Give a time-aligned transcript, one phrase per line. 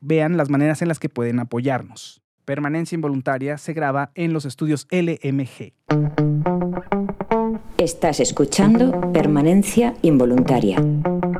[0.00, 2.22] vean las maneras en las que pueden apoyarnos.
[2.44, 5.72] Permanencia Involuntaria se graba en los estudios LMG.
[7.78, 10.76] Estás escuchando Permanencia Involuntaria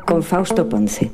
[0.06, 1.10] con Fausto Ponce.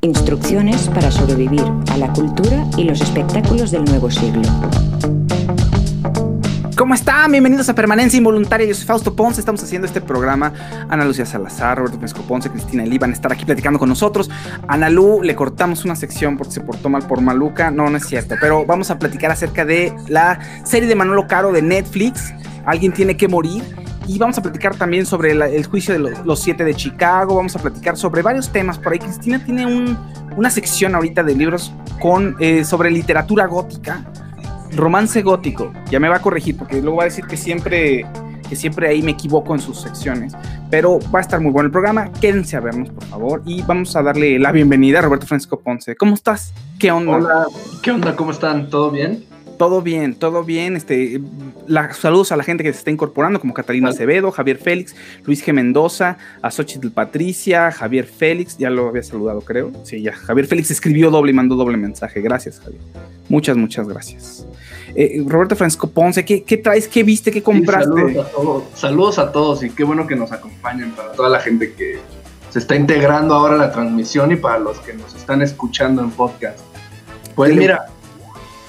[0.00, 4.42] Instrucciones para sobrevivir a la cultura y los espectáculos del nuevo siglo.
[6.92, 7.32] ¿Cómo están?
[7.32, 8.66] Bienvenidos a Permanencia Involuntaria.
[8.66, 9.40] Yo soy Fausto Ponce.
[9.40, 10.52] Estamos haciendo este programa.
[10.90, 14.28] Ana Lucía Salazar, Roberto Fresco Ponce, Cristina Elí van a estar aquí platicando con nosotros.
[14.68, 17.70] Ana Lu le cortamos una sección porque se portó mal por Maluca.
[17.70, 18.34] No, no es cierto.
[18.38, 22.34] Pero vamos a platicar acerca de la serie de Manolo Caro de Netflix.
[22.66, 23.62] Alguien tiene que morir.
[24.06, 27.36] Y vamos a platicar también sobre el juicio de los, siete de Chicago.
[27.36, 28.98] Vamos a platicar sobre varios temas por ahí.
[28.98, 29.96] Cristina tiene
[30.36, 31.72] una sección ahorita de libros
[32.02, 34.04] con, eh, sobre literatura gótica
[34.74, 35.72] romance gótico.
[35.90, 38.06] Ya me va a corregir porque luego va a decir que siempre
[38.48, 40.34] que siempre ahí me equivoco en sus secciones,
[40.70, 42.12] pero va a estar muy bueno el programa.
[42.12, 45.96] Quédense a vernos, por favor, y vamos a darle la bienvenida a Roberto Francisco Ponce.
[45.96, 46.52] ¿Cómo estás?
[46.78, 47.16] ¿Qué onda?
[47.16, 47.46] Hola,
[47.82, 48.14] ¿qué onda?
[48.14, 48.68] ¿Cómo están?
[48.68, 49.24] ¿Todo bien?
[49.62, 50.74] Todo bien, todo bien.
[50.74, 51.20] Este,
[51.92, 55.52] saludos a la gente que se está incorporando, como Catalina Acevedo, Javier Félix, Luis G.
[55.52, 59.70] Mendoza, a Xochitl Patricia, Javier Félix, ya lo había saludado, creo.
[59.84, 60.14] Sí, ya.
[60.14, 62.20] Javier Félix escribió doble y mandó doble mensaje.
[62.20, 62.80] Gracias, Javier.
[63.28, 64.48] Muchas, muchas gracias.
[64.96, 66.88] Eh, Roberto Francisco Ponce, ¿qué, traes?
[66.88, 67.30] ¿Qué viste?
[67.30, 67.88] ¿Qué compraste?
[67.88, 71.38] saludos, a todos, saludos a todos y qué bueno que nos acompañen para toda la
[71.38, 72.00] gente que
[72.50, 76.10] se está integrando ahora a la transmisión y para los que nos están escuchando en
[76.10, 76.58] podcast.
[77.36, 77.86] Pues mira,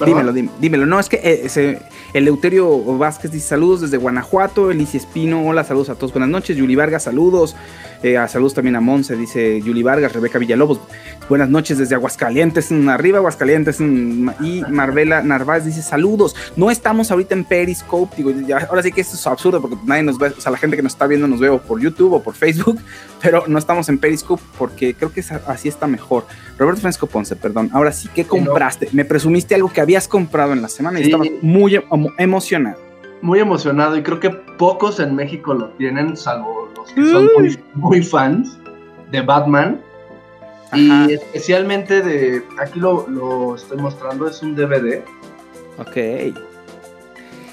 [0.06, 0.86] Dímelo, dímelo.
[0.86, 1.80] No, es que eh,
[2.14, 4.72] el Euterio Vázquez dice saludos desde Guanajuato.
[4.72, 6.14] Elicia Espino, hola, saludos a todos.
[6.14, 6.58] Buenas noches.
[6.58, 7.56] Yuli Vargas, saludos.
[8.04, 10.80] Eh, saludos también a Monse, dice Yuli Vargas, Rebeca Villalobos.
[11.30, 13.80] Buenas noches desde Aguascalientes, arriba Aguascalientes.
[13.80, 16.36] y Marvela Narváez dice saludos.
[16.56, 18.16] No estamos ahorita en Periscope.
[18.18, 18.32] Digo,
[18.70, 20.84] ahora sí que esto es absurdo porque nadie nos ve, o sea, la gente que
[20.84, 22.80] nos está viendo nos ve por YouTube o por Facebook,
[23.22, 26.26] pero no estamos en Periscope porque creo que así está mejor.
[26.58, 27.70] Roberto Francisco Ponce, perdón.
[27.74, 28.90] Ahora sí, ¿qué compraste?
[28.92, 31.82] Me presumiste algo que habías comprado en la semana y estabas muy
[32.18, 32.78] emocionado.
[33.22, 36.64] Muy emocionado y creo que pocos en México lo tienen, salvo
[36.94, 37.30] que son
[37.76, 38.58] muy, fans
[39.12, 39.82] de Batman.
[40.76, 42.44] Y especialmente de.
[42.60, 45.04] Aquí lo, estoy mostrando, es un DVD.
[45.78, 46.36] Ok.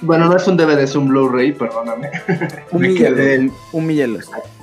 [0.02, 2.10] Bueno, no es un DVD, es un Blu-ray, perdóname.
[2.72, 4.18] Un millelo.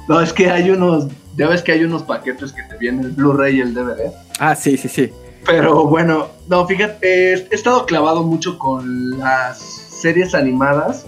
[0.08, 1.08] No, es que hay unos.
[1.36, 4.12] Ya ves que hay unos paquetes que te vienen el Blu-ray y el DVD.
[4.40, 5.12] Ah, sí, sí, sí.
[5.46, 11.06] Pero bueno, no, fíjate, he estado clavado mucho con las series animadas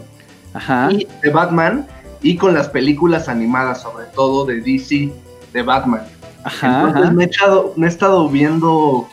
[0.54, 0.90] Ajá.
[0.92, 1.88] Y de Batman
[2.22, 5.12] y con las películas animadas, sobre todo de DC,
[5.54, 6.06] de Batman.
[6.46, 9.08] Entonces Me, he echado, me he estado viendo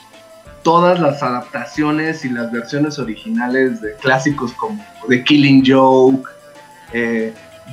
[0.63, 6.29] todas las adaptaciones y las versiones originales de clásicos como The Killing Joke,
[6.93, 7.33] eh,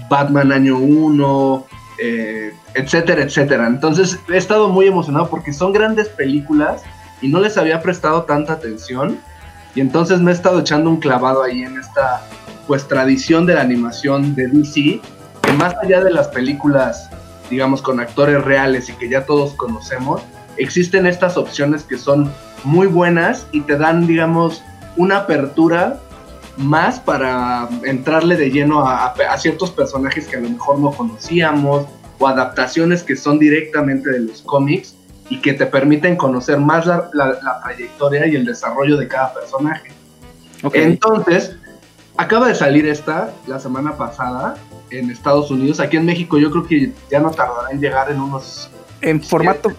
[0.10, 1.66] Batman Año 1,
[2.00, 3.68] eh, etcétera, etcétera.
[3.68, 6.84] Entonces he estado muy emocionado porque son grandes películas
[7.22, 9.18] y no les había prestado tanta atención.
[9.76, 12.22] Y entonces me he estado echando un clavado ahí en esta
[12.68, 15.02] pues tradición de la animación de DC
[15.58, 17.10] más allá de las películas,
[17.54, 20.22] digamos, con actores reales y que ya todos conocemos,
[20.58, 22.32] existen estas opciones que son
[22.64, 24.64] muy buenas y te dan, digamos,
[24.98, 26.00] una apertura
[26.58, 31.86] más para entrarle de lleno a, ciertos personajes que a lo mejor no conocíamos
[32.20, 34.96] o adaptaciones que son directamente de los cómics
[35.30, 37.10] y que te permiten conocer más la,
[37.64, 39.92] trayectoria y el desarrollo de cada personaje.
[40.74, 41.56] Entonces,
[42.18, 44.56] acaba de salir esta la semana pasada
[44.94, 45.80] en Estados Unidos.
[45.80, 48.70] Aquí en México yo creo que ya no tardará en llegar en unos...
[49.02, 49.70] En formato,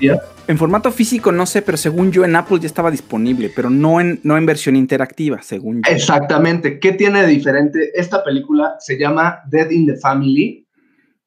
[0.47, 4.01] en formato físico no sé, pero según yo en Apple ya estaba disponible, pero no
[4.01, 5.91] en, no en versión interactiva, según yo.
[5.91, 6.79] Exactamente.
[6.79, 7.91] ¿Qué tiene de diferente?
[7.99, 10.69] Esta película se llama Dead in the Family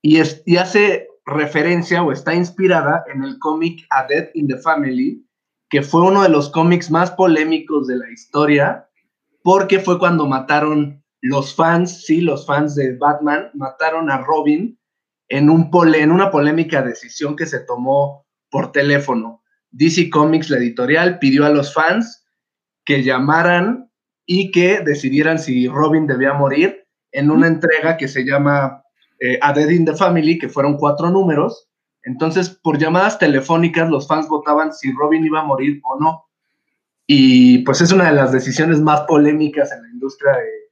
[0.03, 4.57] y, es, y hace referencia o está inspirada en el cómic A Dead in the
[4.57, 5.25] Family,
[5.69, 8.87] que fue uno de los cómics más polémicos de la historia,
[9.41, 14.79] porque fue cuando mataron los fans, sí, los fans de Batman, mataron a Robin
[15.29, 19.43] en, un en una polémica decisión que se tomó por teléfono.
[19.71, 22.25] DC Comics, la editorial, pidió a los fans
[22.85, 23.91] que llamaran
[24.25, 28.83] y que decidieran si Robin debía morir en una entrega que se llama
[29.19, 31.69] eh, A Dead in the Family, que fueron cuatro números.
[32.03, 36.25] Entonces, por llamadas telefónicas, los fans votaban si Robin iba a morir o no.
[37.05, 40.66] Y pues es una de las decisiones más polémicas en la industria de,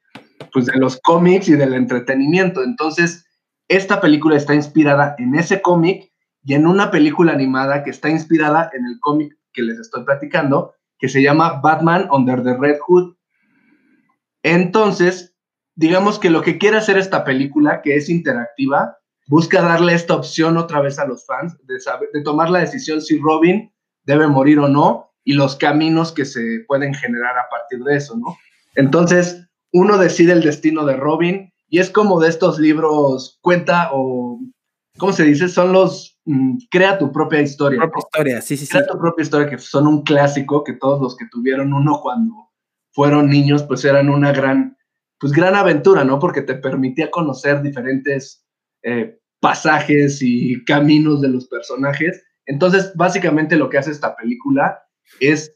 [0.51, 2.63] pues, de los cómics y del entretenimiento.
[2.63, 3.25] Entonces,
[3.67, 6.11] esta película está inspirada en ese cómic
[6.43, 10.75] y en una película animada que está inspirada en el cómic que les estoy platicando,
[10.99, 13.15] que se llama Batman Under the Red Hood.
[14.43, 15.35] Entonces,
[15.75, 18.97] digamos que lo que quiere hacer esta película, que es interactiva,
[19.27, 23.01] busca darle esta opción otra vez a los fans de, saber, de tomar la decisión
[23.01, 23.73] si Robin
[24.03, 28.15] debe morir o no y los caminos que se pueden generar a partir de eso,
[28.15, 28.37] ¿no?
[28.75, 29.44] Entonces,
[29.75, 34.39] uno decide el destino de Robin y es como de estos libros cuenta o,
[34.97, 35.49] ¿cómo se dice?
[35.49, 37.79] Son los Mm, crea tu propia historia.
[37.79, 41.15] Propia historia, sí, sí, crea tu propia historia, que son un clásico, que todos los
[41.15, 42.51] que tuvieron uno cuando
[42.91, 44.75] fueron niños, pues eran una gran,
[45.19, 46.17] pues gran aventura, ¿no?
[46.17, 48.43] Porque te permitía conocer diferentes
[48.81, 52.23] eh, pasajes y caminos de los personajes.
[52.47, 54.79] Entonces, básicamente lo que hace esta película
[55.19, 55.55] es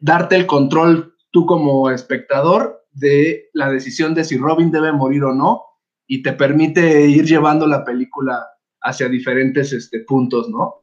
[0.00, 5.34] darte el control tú como espectador de la decisión de si Robin debe morir o
[5.34, 5.62] no
[6.06, 8.44] y te permite ir llevando la película
[8.80, 10.82] hacia diferentes este, puntos, ¿no?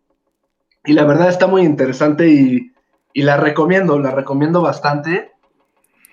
[0.85, 2.71] Y la verdad está muy interesante y,
[3.15, 5.31] la recomiendo, la recomiendo bastante,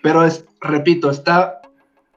[0.03, 1.61] pero es, repito, está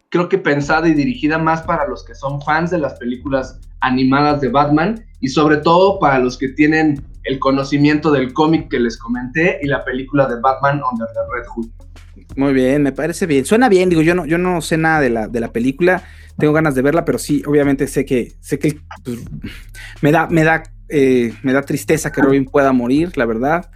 [0.09, 4.41] creo que pensada y dirigida más para los que son fans de las películas animadas
[4.41, 8.97] de Batman y sobre todo para los que tienen el conocimiento del cómic que les
[8.97, 11.82] comenté y la película de Batman Under the Red Hood.
[12.35, 13.45] Muy bien, me parece bien.
[13.45, 16.03] Suena bien, digo, yo no, yo no sé nada de la, de la película
[16.37, 19.19] tengo ganas de verla, pero sí, obviamente sé que, sé que pues,
[20.01, 23.69] me da, me da, eh, me da tristeza que Robin pueda morir, la verdad.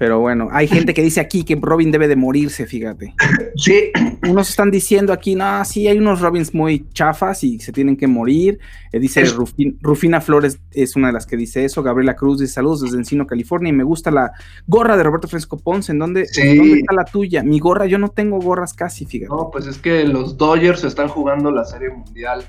[0.00, 3.14] Pero bueno, hay gente que dice aquí que Robin debe de morirse, fíjate.
[3.56, 3.90] Sí.
[4.26, 8.06] Unos están diciendo aquí, no, sí, hay unos Robins muy chafas y se tienen que
[8.06, 8.58] morir.
[8.92, 9.22] Eh, dice
[9.82, 11.82] Rufina Flores es una de las que dice eso.
[11.82, 13.68] Gabriela Cruz dice saludos desde Encino, California.
[13.68, 14.32] Y me gusta la
[14.66, 15.92] gorra de Roberto Fresco Ponce.
[15.92, 17.42] ¿En dónde, ¿en está la tuya?
[17.42, 19.28] Mi gorra, yo no tengo gorras casi, fíjate.
[19.34, 22.44] No, pues es que los Dodgers están jugando la Serie Mundial.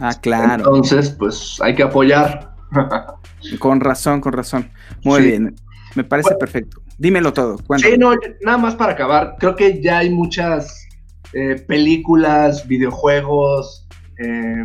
[0.00, 0.64] Ah, claro.
[0.64, 2.54] Entonces, pues hay que apoyar.
[3.58, 4.70] con razón, con razón.
[5.02, 5.54] Muy bien.
[5.94, 6.83] Me parece perfecto.
[6.98, 7.58] Dímelo todo.
[7.78, 9.36] Sí, no, nada más para acabar.
[9.38, 10.86] Creo que ya hay muchas
[11.32, 13.86] eh, películas, videojuegos,
[14.18, 14.64] eh,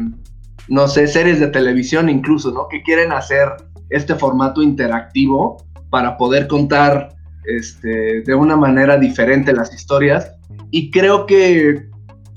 [0.68, 2.68] no sé, series de televisión incluso, ¿no?
[2.68, 3.50] Que quieren hacer
[3.90, 10.32] este formato interactivo para poder contar este, de una manera diferente las historias.
[10.70, 11.88] Y creo que,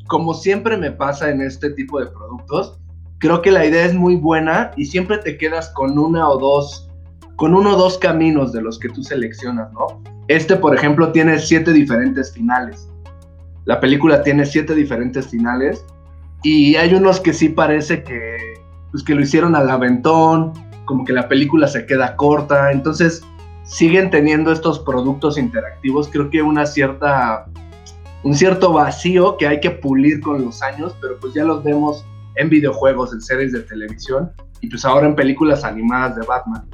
[0.08, 2.80] como siempre me pasa en este tipo de productos,
[3.18, 6.90] creo que la idea es muy buena y siempre te quedas con una o dos
[7.36, 10.02] con uno o dos caminos de los que tú seleccionas, ¿no?
[10.28, 12.88] Este, por ejemplo, tiene siete diferentes finales.
[13.64, 15.84] La película tiene siete diferentes finales
[16.42, 18.36] y hay unos que sí parece que,
[18.90, 20.52] pues, que lo hicieron al aventón,
[20.84, 23.22] como que la película se queda corta, entonces
[23.64, 27.46] siguen teniendo estos productos interactivos, creo que una cierta,
[28.24, 32.04] un cierto vacío que hay que pulir con los años, pero pues ya los vemos
[32.34, 36.66] en videojuegos, en series de televisión y pues ahora en películas animadas de Batman.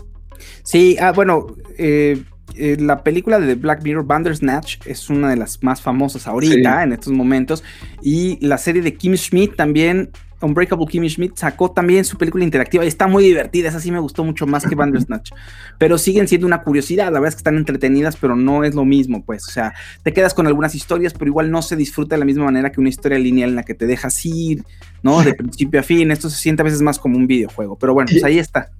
[0.62, 2.23] Sí, ah, bueno, eh,
[2.57, 6.92] eh, la película de Black Mirror, Bandersnatch, es una de las más famosas ahorita, en
[6.92, 7.62] estos momentos.
[8.02, 12.85] Y la serie de Kim Schmidt también, Unbreakable Kim Schmidt, sacó también su película interactiva
[12.85, 13.68] y está muy divertida.
[13.68, 15.30] Esa sí me gustó mucho más que Bandersnatch.
[15.78, 17.07] pero siguen siendo una curiosidad.
[17.07, 19.47] La verdad es que están entretenidas, pero no es lo mismo, pues.
[19.47, 22.45] O sea, te quedas con algunas historias, pero igual no se disfruta de la misma
[22.45, 24.64] manera que una historia lineal en la que te dejas ir,
[25.02, 25.23] ¿no?
[25.23, 26.11] De principio a fin.
[26.11, 27.76] Esto se siente a veces más como un videojuego.
[27.76, 28.71] Pero bueno, pues ahí está.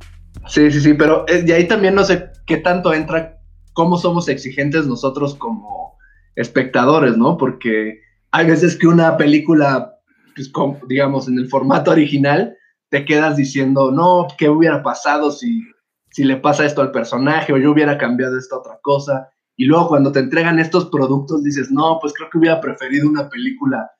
[0.47, 3.39] Sí, sí, sí, pero eh, de ahí también no sé qué tanto entra
[3.73, 5.97] cómo somos exigentes nosotros como
[6.37, 7.37] espectadores, ¿no?
[7.37, 9.97] Porque hay veces que una película,
[10.35, 10.51] pues,
[10.89, 12.57] digamos, en el formato original,
[12.91, 15.63] te quedas diciendo, no, ¿qué hubiera pasado si,
[16.11, 19.29] si le pasa esto al personaje o yo hubiera cambiado esta otra cosa?
[19.57, 23.29] Y luego cuando te entregan estos productos dices, no, pues creo que hubiera preferido una
[23.29, 23.91] película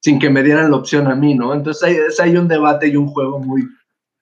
[0.00, 1.54] sin que me dieran la opción a mí, ¿no?
[1.54, 3.66] Entonces hay, hay un debate y un juego muy,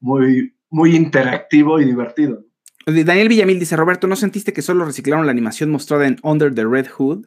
[0.01, 2.45] muy, muy interactivo y divertido.
[2.87, 6.65] Daniel Villamil dice, Roberto, ¿no sentiste que solo reciclaron la animación mostrada en Under the
[6.65, 7.27] Red Hood?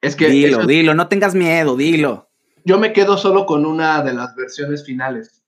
[0.00, 0.28] Es que...
[0.28, 2.30] Dilo, dilo, no tengas miedo, dilo.
[2.64, 5.42] Yo me quedo solo con una de las versiones finales.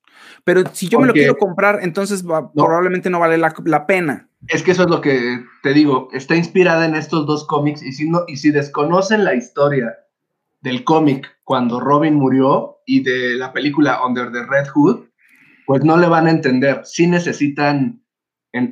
[0.44, 4.28] Pero si yo me lo quiero comprar, entonces probablemente no vale la, pena.
[4.48, 7.92] Es que eso es lo que te digo, está inspirada en estos dos cómics y
[7.92, 9.94] si, no, y si desconocen la historia
[10.62, 15.09] del cómic cuando Robin murió y de la película Under the Red Hood,
[15.70, 16.80] pues no le van a entender.
[16.82, 18.02] Sí necesitan,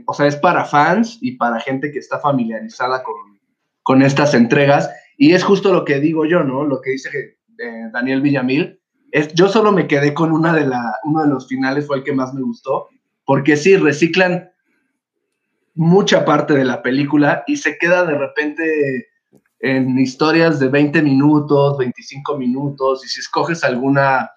[0.05, 3.38] o sea, es para fans y para gente que está familiarizada con,
[3.85, 4.90] con estas entregas.
[5.17, 6.64] Y es justo lo que digo yo, ¿no?
[6.64, 7.09] Lo que dice
[7.57, 8.81] eh, Daniel Villamil.
[9.12, 12.02] Es, yo solo me quedé con una de la, uno de los finales, fue el
[12.02, 12.88] que más me gustó,
[13.25, 14.50] porque sí, reciclan
[15.76, 19.07] mucha parte de la película y se queda de repente
[19.61, 24.33] en historias de 20 minutos, 25 minutos, y si escoges alguna,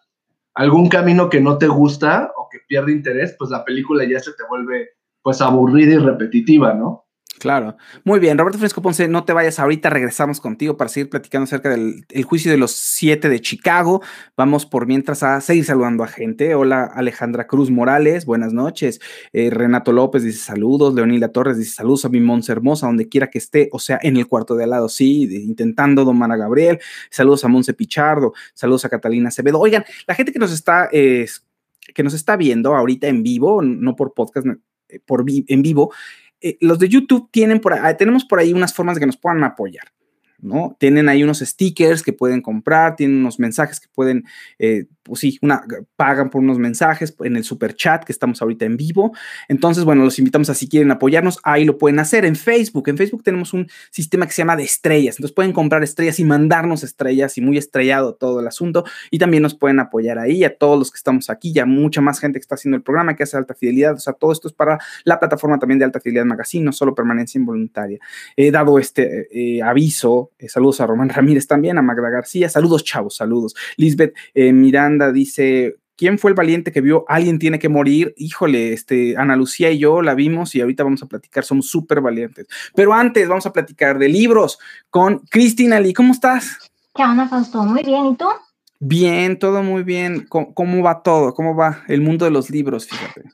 [0.53, 2.31] algún camino que no te gusta
[2.71, 7.05] pierde interés, pues la película ya se te vuelve pues aburrida y repetitiva, ¿no?
[7.37, 7.75] Claro.
[8.05, 11.69] Muy bien, Roberto Fresco Ponce, no te vayas ahorita, regresamos contigo para seguir platicando acerca
[11.69, 14.01] del juicio de los siete de Chicago.
[14.37, 16.55] Vamos por mientras a seguir saludando a gente.
[16.55, 19.01] Hola Alejandra Cruz Morales, buenas noches.
[19.33, 20.93] Eh, Renato López dice saludos.
[20.93, 24.15] Leonila Torres dice saludos a mi Monse Hermosa, donde quiera que esté, o sea, en
[24.15, 26.79] el cuarto de al lado, sí, intentando domar a Gabriel.
[27.09, 29.59] Saludos a Monse Pichardo, saludos a Catalina Acevedo.
[29.59, 31.25] Oigan, la gente que nos está, eh,
[31.93, 34.47] que nos está viendo ahorita en vivo, no por podcast,
[34.89, 35.93] eh, por en vivo,
[36.41, 39.43] eh, los de YouTube tienen por tenemos por ahí unas formas de que nos puedan
[39.43, 39.85] apoyar.
[40.41, 40.75] ¿No?
[40.79, 44.25] Tienen ahí unos stickers que pueden comprar, tienen unos mensajes que pueden,
[44.59, 45.63] eh, pues sí, una,
[45.95, 49.13] pagan por unos mensajes en el super chat que estamos ahorita en vivo.
[49.47, 52.89] Entonces, bueno, los invitamos a si quieren apoyarnos, ahí lo pueden hacer en Facebook.
[52.89, 55.15] En Facebook tenemos un sistema que se llama de estrellas.
[55.17, 58.83] Entonces pueden comprar estrellas y mandarnos estrellas y muy estrellado todo el asunto.
[59.09, 62.19] Y también nos pueden apoyar ahí a todos los que estamos aquí, ya mucha más
[62.19, 63.93] gente que está haciendo el programa, que hace alta fidelidad.
[63.93, 66.95] O sea, todo esto es para la plataforma también de alta fidelidad magazine, no solo
[66.95, 67.99] permanencia involuntaria.
[68.35, 72.49] He dado este eh, aviso eh, saludos a Román Ramírez también, a Magda García.
[72.49, 73.55] Saludos, chavos, saludos.
[73.77, 75.75] Lisbeth eh, Miranda dice.
[75.97, 78.15] ¿Quién fue el valiente que vio alguien tiene que morir?
[78.17, 82.01] Híjole, este, Ana Lucía y yo la vimos y ahorita vamos a platicar, somos súper
[82.01, 82.47] valientes.
[82.73, 84.57] Pero antes vamos a platicar de libros
[84.89, 85.93] con Cristina Lee.
[85.93, 86.71] ¿Cómo estás?
[86.95, 87.61] ¿Qué onda, Fausto?
[87.63, 88.25] Muy bien, ¿y tú?
[88.79, 90.25] Bien, todo muy bien.
[90.27, 91.35] ¿Cómo, ¿Cómo, va todo?
[91.35, 92.87] ¿Cómo va el mundo de los libros?
[92.87, 93.29] Fíjate.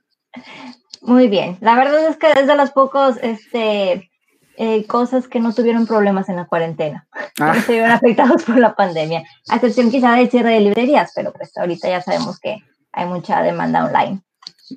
[1.02, 1.58] Muy bien.
[1.62, 4.12] La verdad es que es de los pocos este,
[4.58, 7.08] eh, cosas que no tuvieron problemas en la cuarentena,
[7.40, 7.54] ah.
[7.56, 11.32] no se vieron afectados por la pandemia, a excepción quizá del cierre de librerías, pero
[11.32, 12.58] pues ahorita ya sabemos que
[12.92, 14.22] hay mucha demanda online.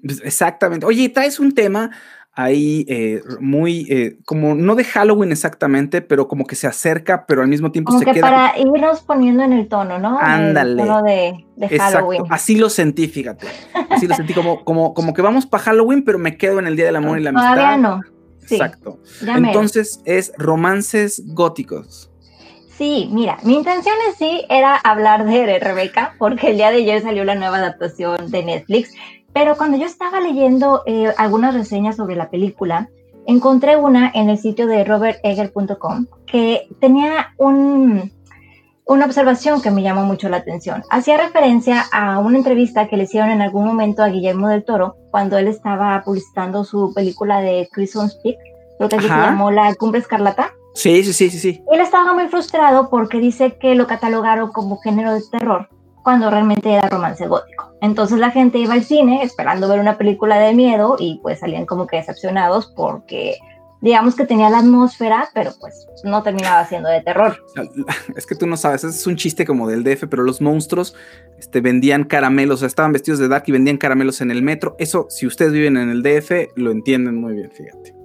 [0.05, 0.87] Pues, exactamente.
[0.87, 1.91] Oye, traes un tema
[2.33, 7.43] ahí eh, muy, eh, como no de Halloween exactamente, pero como que se acerca, pero
[7.43, 10.19] al mismo tiempo como se que Para irnos poniendo en el tono, ¿no?
[10.21, 10.83] Ándale.
[10.83, 12.25] El tono de, de Halloween.
[12.31, 13.47] Así lo sentí, fíjate.
[13.89, 16.77] Así lo sentí como, como, como que vamos para Halloween, pero me quedo en el
[16.77, 17.55] Día del Amor y la Amistad.
[17.55, 18.01] Todavía no.
[18.57, 18.99] Exacto.
[19.23, 22.11] Entonces es romances góticos.
[22.77, 27.03] Sí, mira, mi intención en sí era hablar de Rebeca, porque el día de ayer
[27.03, 28.95] salió la nueva adaptación de Netflix,
[29.35, 32.89] pero cuando yo estaba leyendo eh, algunas reseñas sobre la película,
[33.27, 38.11] encontré una en el sitio de robertegger.com que tenía un,
[38.91, 40.83] una observación que me llamó mucho la atención.
[40.91, 44.97] Hacía referencia a una entrevista que le hicieron en algún momento a Guillermo del Toro
[45.13, 48.37] cuando él estaba publicitando su película de Crimson Peak,
[48.81, 50.53] lo que se llamó La Cumbre Escarlata.
[50.75, 51.65] Sí, sí, sí, sí, sí.
[51.71, 55.69] Él estaba muy frustrado porque dice que lo catalogaron como género de terror
[56.03, 57.73] cuando realmente era romance gótico.
[57.81, 61.65] Entonces la gente iba al cine esperando ver una película de miedo y pues salían
[61.65, 63.39] como que decepcionados porque
[63.81, 67.37] digamos que tenía la atmósfera, pero pues no terminaba siendo de terror.
[68.17, 70.95] Es que tú no sabes, es un chiste como del DF, pero los monstruos
[71.39, 74.77] este, vendían caramelos, estaban vestidos de dark y vendían caramelos en el metro.
[74.79, 78.00] Eso, si ustedes viven en el DF, lo entienden muy bien, fíjate.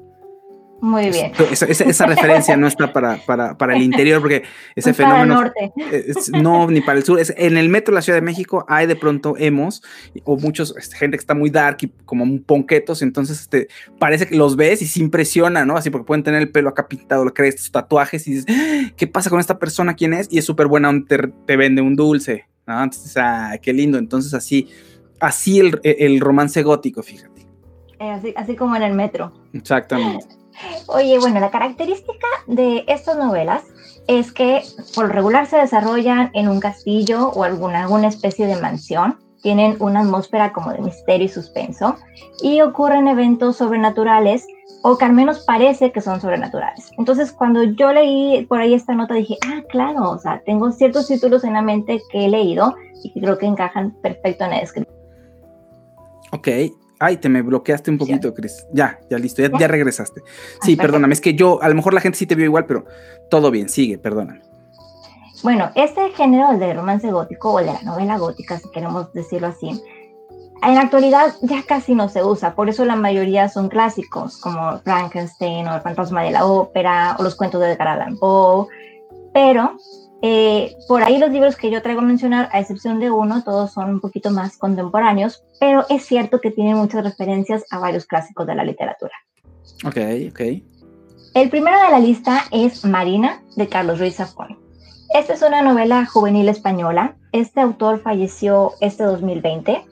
[0.81, 1.31] Muy bien.
[1.51, 4.43] Esa, referencia no está para, para, el interior, porque
[4.75, 5.35] ese fenómeno.
[5.35, 6.41] Para el norte.
[6.41, 7.19] no, ni para el sur.
[7.19, 9.81] Es, en el metro de la Ciudad de México hay de pronto emos
[10.25, 13.01] o muchos, este, gente que está muy dark y como ponquetos.
[13.01, 13.67] Entonces, este,
[13.99, 15.77] parece que los ves y se impresiona, ¿no?
[15.77, 18.91] Así porque pueden tener el pelo acá pintado, crees, sus tatuajes y dices, ¡Ah!
[18.97, 19.95] ¿qué pasa con esta persona?
[19.95, 20.27] ¿Quién es?
[20.29, 23.97] Y es súper buena, te, te, vende un dulce, Entonces, ah, qué lindo.
[23.97, 24.67] Entonces, así,
[25.19, 27.47] así el, el romance gótico, fíjate.
[27.99, 29.33] así, así como en el metro.
[29.53, 30.44] Exactamente.
[30.87, 33.63] Oye, bueno, la característica de estas novelas
[34.07, 39.19] es que por regular se desarrollan en un castillo o alguna, alguna especie de mansión.
[39.41, 41.97] Tienen una atmósfera como de misterio y suspenso
[42.41, 44.47] y ocurren eventos sobrenaturales
[44.81, 46.91] o que al menos parece que son sobrenaturales.
[46.97, 51.07] Entonces, cuando yo leí por ahí esta nota, dije, ah, claro, o sea, tengo ciertos
[51.07, 54.95] títulos en la mente que he leído y creo que encajan perfecto en la descripción.
[56.31, 56.47] Ok,
[56.99, 58.65] Ay, te me bloqueaste un poquito, Cris.
[58.71, 60.21] Ya, ya listo, ya, regresaste.
[60.61, 62.85] Sí, perdóname, es que yo, a lo mejor la gente sí te vio igual, pero
[63.29, 64.41] todo bien, sigue, perdóname.
[65.43, 69.69] Bueno, este género de romance gótico o de la novela gótica, si queremos decirlo así,
[70.63, 74.79] en la actualidad ya casi no se usa, por eso la mayoría son clásicos, como
[74.79, 78.67] Frankenstein o El fantasma de la ópera o los cuentos de Edgar Allan Poe,
[79.33, 79.77] pero
[80.27, 83.73] eh, por ahí los libros que yo traigo a mencionar, a excepción de uno, todos
[83.73, 88.47] son un poquito más contemporáneos, pero es cierto que tienen muchas referencias a varios clásicos
[88.47, 89.13] de la literatura.
[89.85, 89.97] Ok,
[90.31, 90.41] ok.
[91.35, 94.57] El primero de la lista es Marina, de Carlos Ruiz Zafón.
[95.13, 97.15] Esta es una novela juvenil española.
[97.31, 99.85] Este autor falleció este 2020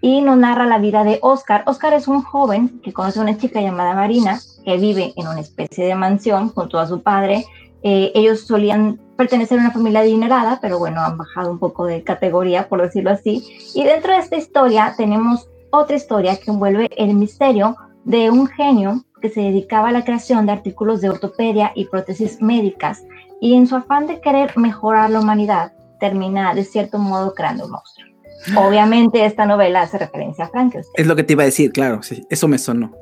[0.00, 1.62] y nos narra la vida de Oscar.
[1.66, 5.38] Oscar es un joven que conoce a una chica llamada Marina, que vive en una
[5.38, 7.44] especie de mansión junto a su padre.
[7.84, 12.02] Eh, ellos solían pertenecer a una familia adinerada, pero bueno, han bajado un poco de
[12.02, 13.46] categoría, por decirlo así.
[13.74, 19.04] Y dentro de esta historia tenemos otra historia que envuelve el misterio de un genio
[19.20, 23.04] que se dedicaba a la creación de artículos de ortopedia y prótesis médicas
[23.42, 27.72] y en su afán de querer mejorar la humanidad termina de cierto modo creando un
[27.72, 28.08] monstruo.
[28.56, 30.94] Obviamente esta novela hace referencia a Frankenstein.
[30.96, 32.92] Es lo que te iba a decir, claro, sí, eso me sonó.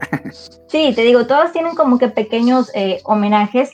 [0.67, 3.71] sí, te digo, todos tienen como que pequeños eh, homenajes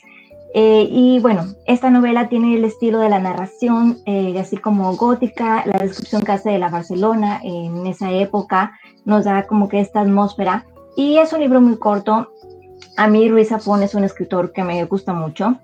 [0.57, 5.65] eh, y bueno, esta novela tiene el estilo de la narración, eh, así como gótica,
[5.65, 8.71] la descripción que hace de la Barcelona en esa época
[9.03, 10.65] nos da como que esta atmósfera.
[10.95, 12.31] Y es un libro muy corto.
[12.95, 15.57] A mí Ruiz Zafón es un escritor que me gusta mucho.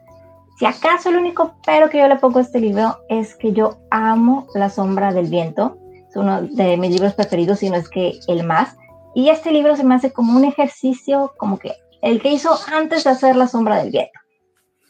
[0.59, 3.77] Si acaso el único pero que yo le pongo a este libro es que yo
[3.91, 5.77] amo La sombra del viento.
[6.09, 8.75] Es uno de mis libros preferidos, si no es que el más.
[9.15, 13.05] Y este libro se me hace como un ejercicio, como que el que hizo antes
[13.05, 14.20] de hacer La sombra del viento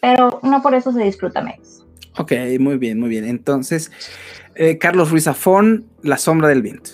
[0.01, 1.85] pero no por eso se disfruta menos.
[2.17, 3.25] Ok, muy bien, muy bien.
[3.25, 3.91] Entonces,
[4.55, 6.91] eh, Carlos Ruiz Zafón, La sombra del viento.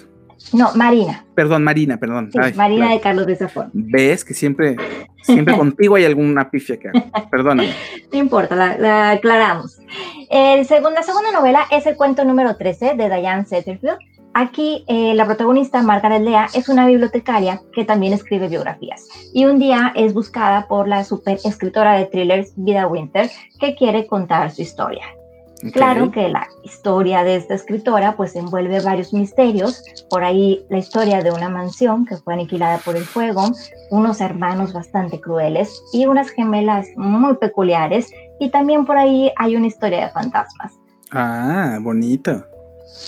[0.54, 1.26] No, Marina.
[1.36, 2.30] Perdón, Marina, perdón.
[2.56, 3.70] Marina de Carlos Ruiz Zafón.
[3.74, 4.76] Ves que siempre,
[5.24, 6.89] siempre contigo hay alguna pifia que
[7.32, 7.74] Perdóname.
[8.12, 9.80] No importa, la, aclaramos.
[10.30, 13.98] El la segunda novela es el cuento número 13 de Diane Setterfield,
[14.39, 19.58] Aquí eh, la protagonista, Margaret Lea, es una bibliotecaria que también escribe biografías y un
[19.58, 24.62] día es buscada por la super escritora de thrillers Vida Winter que quiere contar su
[24.62, 25.06] historia.
[25.73, 31.23] Claro que la historia de esta escritora pues envuelve varios misterios, por ahí la historia
[31.23, 33.43] de una mansión que fue aniquilada por el fuego,
[33.89, 39.65] unos hermanos bastante crueles y unas gemelas muy peculiares y también por ahí hay una
[39.65, 40.73] historia de fantasmas.
[41.10, 42.45] Ah, bonito.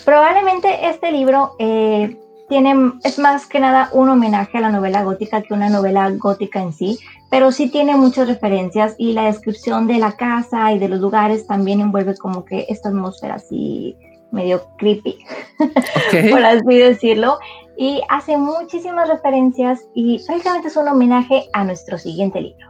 [0.06, 5.42] Probablemente este libro eh, tiene, es más que nada un homenaje a la novela gótica
[5.42, 10.00] que una novela gótica en sí, pero sí tiene muchas referencias y la descripción de
[10.00, 13.96] la casa y de los lugares también envuelve como que esta atmósfera así
[14.32, 15.18] medio creepy,
[16.32, 17.40] por así decirlo,
[17.78, 22.69] y hace muchísimas referencias y prácticamente es un homenaje a nuestro siguiente libro.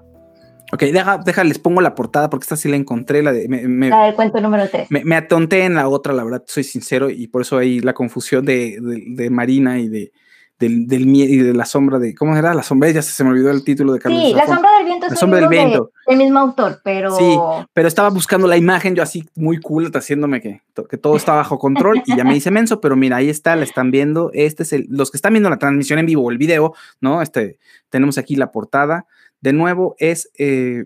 [0.71, 3.89] Ok, deja, deja, les pongo la portada porque esta sí la encontré, la, de, me,
[3.89, 4.89] la del cuento número 3.
[4.89, 8.45] Me, atonté en la otra, la verdad, soy sincero, y por eso hay la confusión
[8.45, 10.11] de, de, Marina y de,
[10.59, 12.53] del, del y de la sombra de, ¿cómo era?
[12.53, 14.21] La sombra, ya se me olvidó el título de Carlos.
[14.21, 15.91] Sí, La sombra del viento es la sombra del viento.
[16.05, 17.15] el mismo autor, pero...
[17.15, 17.39] Sí,
[17.73, 21.57] pero estaba buscando la imagen, yo así muy cool, haciéndome que, que todo está bajo
[21.57, 24.73] control, y ya me hice menso, pero mira, ahí está, la están viendo, este es
[24.73, 27.23] el, los que están viendo la transmisión en vivo, el video, ¿no?
[27.23, 27.57] Este,
[27.89, 29.07] tenemos aquí la portada,
[29.41, 30.85] de nuevo, es, eh,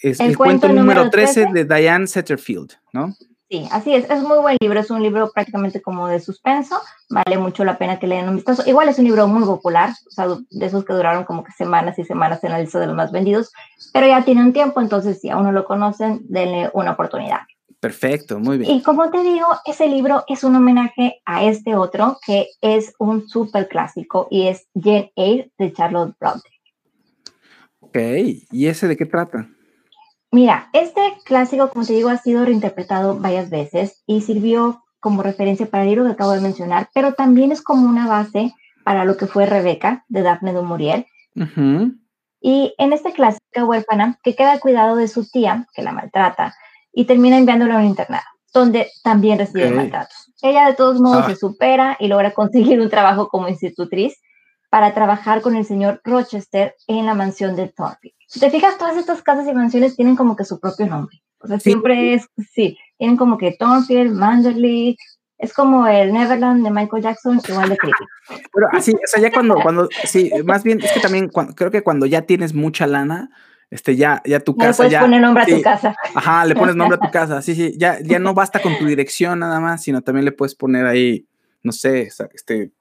[0.00, 3.14] el, cuento, número 13, de Diane Setterfield, ¿no?
[3.50, 7.38] Sí, así es, es muy buen libro, es un libro prácticamente como de suspenso, vale
[7.38, 8.62] mucho la pena que lean un vistazo.
[8.66, 11.98] Igual es un libro muy popular, o sea, de esos que duraron como que semanas
[11.98, 13.52] y semanas en la lista de los más vendidos,
[13.92, 17.40] pero ya tiene un tiempo, entonces si aún no lo conocen, denle una oportunidad.
[17.80, 18.70] Perfecto, muy bien.
[18.70, 23.28] Y como te digo, ese libro es un homenaje a este otro que es un
[23.28, 26.48] súper clásico y es Jane Eyre de Charlotte Bronte.
[27.94, 28.00] Ok,
[28.50, 29.48] ¿y ese de qué trata?
[30.32, 35.66] Mira, este clásico, como te digo, ha sido reinterpretado varias veces y sirvió como referencia
[35.66, 38.52] para el libro que acabo de mencionar, pero también es como una base
[38.84, 41.06] para lo que fue Rebeca de Daphne du Maurier.
[42.40, 46.52] Y en esta clásica huérfana que queda cuidado de su tía, que la maltrata,
[46.92, 50.32] y termina enviándola a un internado, donde también recibe maltratos.
[50.42, 51.30] Ella de todos modos ah.
[51.30, 54.20] se supera y logra conseguir un trabajo como institutriz,
[54.74, 58.16] para trabajar con el señor Rochester en la mansión de Thornfield.
[58.26, 61.22] Si te fijas, todas estas casas y mansiones tienen como que su propio nombre.
[61.38, 64.96] O sea, siempre es, sí, tienen como que Thornfield, Manderley,
[65.38, 68.04] es como el Neverland de Michael Jackson, igual de creepy.
[68.52, 71.84] Pero así, o sea, ya cuando, cuando, sí, más bien es que también creo que
[71.84, 73.30] cuando ya tienes mucha lana,
[73.70, 74.82] este, ya, ya tu casa.
[74.82, 75.94] Le puedes poner nombre a tu casa.
[76.16, 77.42] Ajá, le pones nombre a tu casa.
[77.42, 80.56] Sí, sí, ya, ya no basta con tu dirección nada más, sino también le puedes
[80.56, 81.28] poner ahí,
[81.62, 82.72] no sé, este,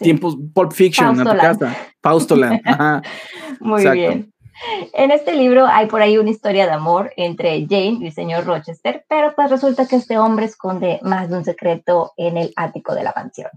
[0.00, 1.76] tiempos, Pulp Fiction a tu casa.
[2.02, 2.60] Faustoland.
[2.64, 3.02] Ajá.
[3.60, 4.32] Muy bien.
[4.92, 8.44] En este libro hay por ahí una historia de amor entre Jane y el señor
[8.44, 12.94] Rochester, pero pues resulta que este hombre esconde más de un secreto en el ático
[12.94, 13.50] de la mansión.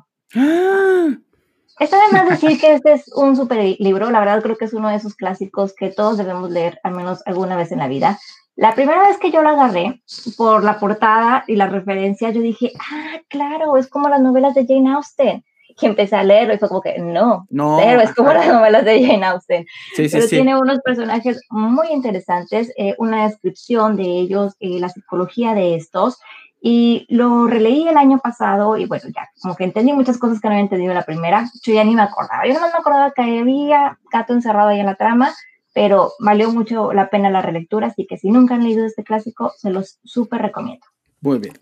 [1.79, 4.73] Está de más decir que este es un super libro, la verdad creo que es
[4.73, 8.17] uno de esos clásicos que todos debemos leer al menos alguna vez en la vida.
[8.55, 10.01] La primera vez que yo lo agarré,
[10.37, 14.65] por la portada y la referencia, yo dije, ah, claro, es como las novelas de
[14.67, 15.43] Jane Austen
[15.77, 18.85] que empecé a leerlo y fue como que no, no pero es como las novelas
[18.85, 19.65] de Jane Austen.
[19.95, 24.89] Sí, sí, pero tiene unos personajes muy interesantes, eh, una descripción de ellos, eh, la
[24.89, 26.19] psicología de estos.
[26.65, 30.47] Y lo releí el año pasado y bueno, ya, como que entendí muchas cosas que
[30.47, 31.49] no había entendido la primera.
[31.61, 32.47] Yo ya ni me acordaba.
[32.47, 35.33] Yo no me acordaba que había gato encerrado ahí en la trama,
[35.73, 37.87] pero valió mucho la pena la relectura.
[37.87, 40.85] Así que si nunca han leído este clásico, se los súper recomiendo.
[41.19, 41.59] Muy bien.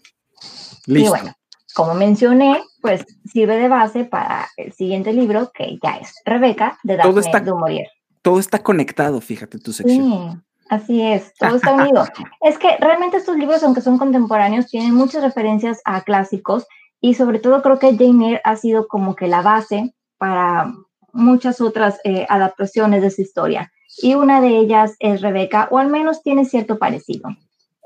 [0.86, 1.08] Listo.
[1.08, 1.34] Y bueno,
[1.74, 6.98] como mencioné, pues sirve de base para el siguiente libro, que ya es Rebeca, de
[6.98, 7.88] Daphne está, du Maurier.
[8.22, 10.02] Todo está conectado, fíjate, tu sección.
[10.02, 10.38] Sí,
[10.70, 12.06] así es, todo está unido.
[12.42, 16.68] es que realmente estos libros, aunque son contemporáneos, tienen muchas referencias a clásicos
[17.00, 20.74] y sobre todo creo que Jane Eyre ha sido como que la base para
[21.14, 23.72] muchas otras eh, adaptaciones de su historia.
[24.02, 27.30] Y una de ellas es Rebeca, o al menos tiene cierto parecido.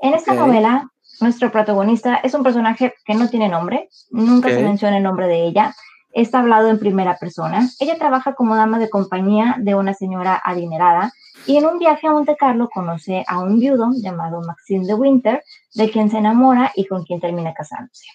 [0.00, 4.98] En esta novela nuestro protagonista es un personaje que no tiene nombre, nunca se menciona
[4.98, 5.74] el nombre de ella,
[6.12, 7.68] está hablado en primera persona.
[7.78, 11.12] Ella trabaja como dama de compañía de una señora adinerada
[11.46, 15.42] y en un viaje a Monte Carlo conoce a un viudo llamado Maxime de Winter,
[15.74, 18.06] de quien se enamora y con quien termina casándose.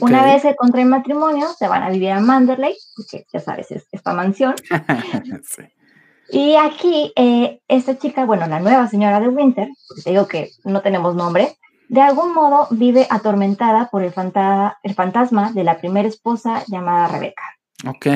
[0.00, 2.76] Una vez se contraen matrimonio, se van a vivir a Manderley,
[3.10, 4.54] que ya sabes, es esta mansión.
[6.28, 9.68] Y aquí, eh, esta chica, bueno, la nueva señora de Winter,
[10.02, 11.56] te digo que no tenemos nombre,
[11.88, 14.12] de algún modo vive atormentada por el,
[14.82, 17.42] el fantasma de la primera esposa llamada Rebeca.
[17.86, 18.06] Ok.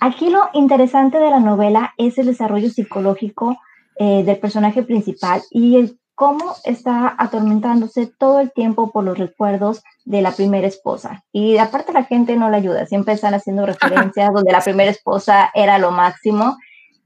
[0.00, 3.56] Aquí lo interesante de la novela es el desarrollo psicológico
[3.96, 9.82] eh, del personaje principal y el cómo está atormentándose todo el tiempo por los recuerdos
[10.04, 11.24] de la primera esposa.
[11.32, 15.50] Y aparte la gente no le ayuda, siempre están haciendo referencias donde la primera esposa
[15.54, 16.58] era lo máximo.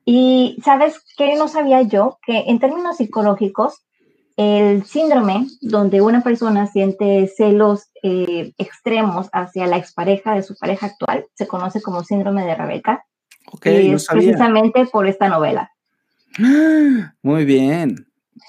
[0.04, 3.85] Y sabes que no sabía yo que en términos psicológicos,
[4.36, 10.86] el síndrome donde una persona siente celos eh, extremos hacia la expareja de su pareja
[10.86, 13.04] actual se conoce como síndrome de Rebeca.
[13.50, 15.70] Ok, y es precisamente por esta novela.
[17.22, 18.06] Muy bien,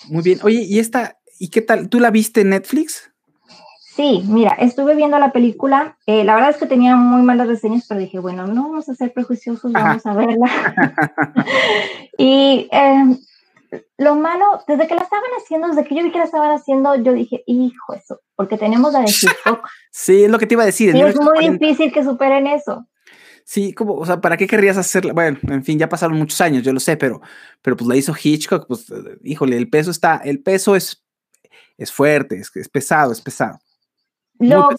[0.10, 0.40] muy bien.
[0.44, 1.88] Oye, ¿y esta, y qué tal?
[1.88, 3.10] ¿Tú la viste en Netflix?
[3.96, 5.98] Sí, mira, estuve viendo la película.
[6.06, 8.96] Eh, la verdad es que tenía muy malas reseñas, pero dije, bueno, no vamos a
[8.96, 11.06] ser prejuiciosos, vamos a verla.
[12.18, 13.18] y eh,
[13.98, 16.96] lo malo, desde que la estaban haciendo, desde que yo vi que la estaban haciendo,
[16.96, 19.68] yo dije, hijo, eso, porque tenemos la de Hitchcock.
[19.92, 20.96] sí, es lo que te iba a decir.
[20.96, 22.88] Y es muy difícil que superen eso.
[23.44, 25.14] Sí, como, o sea, ¿para qué querrías hacerla?
[25.14, 27.22] Bueno, en fin, ya pasaron muchos años, yo lo sé, pero,
[27.62, 28.92] pero pues la hizo Hitchcock, pues,
[29.24, 31.06] híjole, el peso está, el peso es,
[31.78, 33.58] es fuerte, es, es pesado, es pesado.
[34.40, 34.70] Lo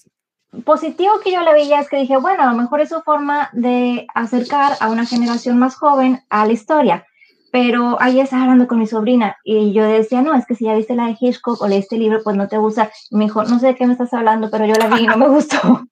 [0.65, 3.51] positivo que yo le veía es que dije, bueno, a lo mejor es su forma
[3.53, 7.07] de acercar a una generación más joven a la historia
[7.51, 10.75] pero ahí estaba hablando con mi sobrina y yo decía, no, es que si ya
[10.75, 12.91] viste la de Hitchcock o leíste el libro, pues no te gusta.
[13.11, 15.07] Y me dijo, no sé de qué me estás hablando, pero yo la vi y
[15.07, 15.87] no me gustó.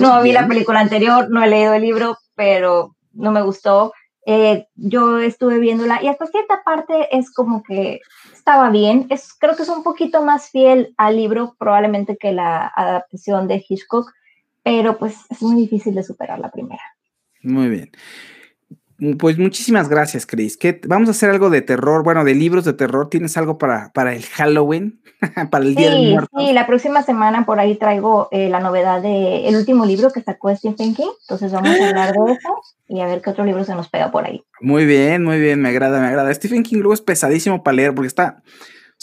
[0.00, 3.92] no vi la película anterior, no he leído el libro, pero no me gustó.
[4.28, 8.00] Eh, yo estuve viéndola y hasta cierta parte es como que
[8.32, 9.06] estaba bien.
[9.10, 13.64] Es, creo que es un poquito más fiel al libro probablemente que la adaptación de
[13.66, 14.12] Hitchcock,
[14.62, 16.82] pero pues es muy difícil de superar la primera.
[17.42, 17.90] Muy bien.
[18.98, 20.58] Mm, pues muchísimas gracias, Chris.
[20.86, 23.08] Vamos a hacer algo de terror, bueno, de libros de terror.
[23.10, 25.00] ¿Tienes algo para, para el Halloween?
[25.50, 26.40] para el Día del Muertos.
[26.44, 30.22] Sí, la próxima semana por ahí traigo eh, la novedad de el último libro que
[30.22, 31.10] sacó Stephen King.
[31.22, 34.10] Entonces vamos a hablar de eso y a ver qué otro libro se nos pega
[34.10, 34.42] por ahí.
[34.60, 36.32] Muy bien, muy bien, me agrada, me agrada.
[36.34, 38.42] Stephen King luego es pesadísimo para leer porque está.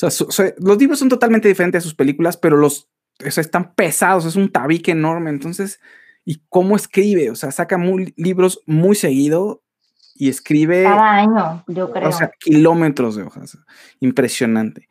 [0.02, 2.90] O sea, los libros son totalmente diferentes a sus películas, pero los
[3.26, 5.30] o sea, están pesados, es un tabique enorme.
[5.30, 5.80] Entonces,
[6.26, 7.30] ¿y cómo escribe?
[7.30, 7.80] O sea, saca
[8.16, 9.63] libros muy seguido
[10.16, 10.84] y escribe.
[10.84, 12.10] Cada año, yo creo.
[12.10, 13.58] O sea, kilómetros de hojas.
[14.00, 14.88] Impresionante.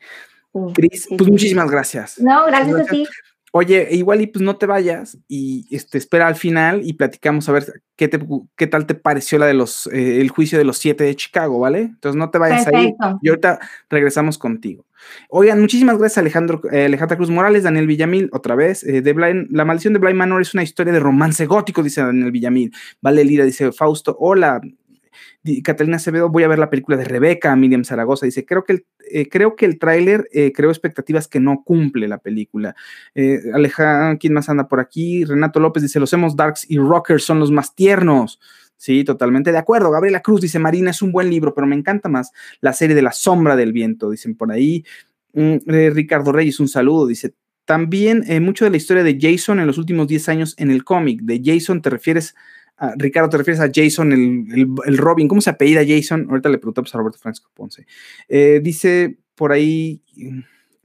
[0.75, 2.19] Cris, pues muchísimas gracias.
[2.19, 3.07] No, gracias, a ti.
[3.55, 7.53] Oye, igual y pues no te vayas y este, espera al final y platicamos a
[7.53, 8.19] ver qué, te,
[8.57, 11.59] qué tal te pareció la de los, eh, el juicio de los siete de Chicago,
[11.59, 11.81] ¿vale?
[11.81, 14.87] Entonces no te vayas ahí y ahorita regresamos contigo.
[15.29, 18.85] Oigan, muchísimas gracias Alejandro, eh, Alejandra Cruz Morales, Daniel Villamil, otra vez.
[18.85, 22.31] Eh, de la maldición de Blind Manor es una historia de romance gótico, dice Daniel
[22.31, 22.73] Villamil.
[23.03, 24.63] Vale Lira, dice Fausto, hola,
[25.65, 28.87] Catalina Acevedo, voy a ver la película de Rebeca, Miriam Zaragoza, dice, creo que el,
[29.11, 32.77] eh, creo que el tráiler eh, creó expectativas que no cumple la película.
[33.15, 35.25] Eh, Aleja, ¿quién más anda por aquí?
[35.25, 38.39] Renato López dice, los hemos darks y rockers son los más tiernos.
[38.77, 39.91] Sí, totalmente de acuerdo.
[39.91, 43.03] Gabriela Cruz dice, Marina es un buen libro, pero me encanta más la serie de
[43.03, 44.85] La Sombra del Viento, dicen por ahí.
[45.35, 49.79] Mm, Ricardo Reyes, un saludo, dice, también mucho de la historia de Jason en los
[49.79, 51.21] últimos 10 años en el cómic.
[51.23, 52.35] De Jason te refieres
[52.97, 55.29] Ricardo, ¿te refieres a Jason, el, Robin?
[55.29, 56.27] ¿Cómo se apellida Jason?
[56.29, 57.87] Ahorita le preguntamos a Roberto Francisco Ponce.
[58.29, 60.03] Eh, dice por ahí.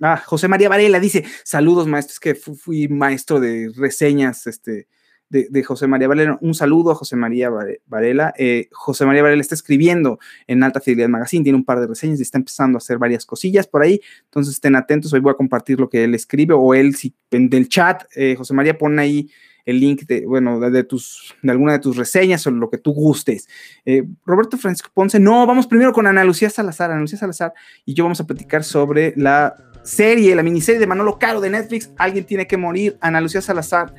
[0.02, 4.88] Ah, José María Varela dice: Saludos, maestros, que fui, maestro de reseñas este,
[5.30, 6.38] de, José María Varela.
[6.42, 7.50] Un saludo a José María
[7.86, 8.34] Varela.
[8.38, 12.20] Eh, José María Varela está escribiendo en Alta Fidelidad Magazine, tiene un par de reseñas
[12.20, 14.00] y está empezando a hacer varias cosillas por ahí.
[14.26, 15.12] Entonces estén atentos.
[15.14, 18.54] Hoy voy a compartir lo que él escribe o él, si del chat, eh, José
[18.54, 19.30] María pone ahí
[19.68, 22.94] el link de, bueno, de, tus, de alguna de tus reseñas o lo que tú
[22.94, 23.50] gustes.
[23.86, 27.54] Eh, Roberto Francisco Ponce, no, vamos primero con Ana Lucía Salazar, Ana Lucía Salazar
[27.86, 31.92] y yo vamos a platicar sobre la serie, la miniserie de Manolo Caro de Netflix,
[31.98, 33.94] Alguien tiene que morir, Ana Lucía Salazar.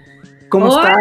[0.48, 0.96] ¿Cómo estás?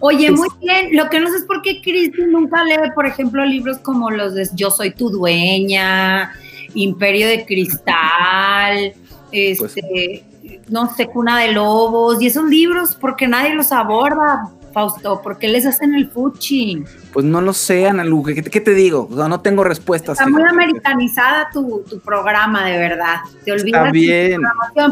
[0.00, 0.96] Oye, muy bien.
[0.96, 4.34] Lo que no sé es por qué Cristi nunca lee, por ejemplo, libros como los
[4.34, 6.32] de Yo soy tu dueña,
[6.74, 8.94] Imperio de Cristal,
[9.30, 10.24] pues este,
[10.68, 15.64] no sé, Cuna de Lobos, y esos libros, porque nadie los aborda, Fausto, porque les
[15.64, 16.84] hacen el fuchi.
[17.14, 19.08] Pues no lo sé, Ana Lu, ¿qué, te digo?
[19.10, 20.18] no tengo respuestas.
[20.18, 23.20] Está muy americanizada tu, programa, de verdad.
[23.42, 24.42] Te olvidas Está bien.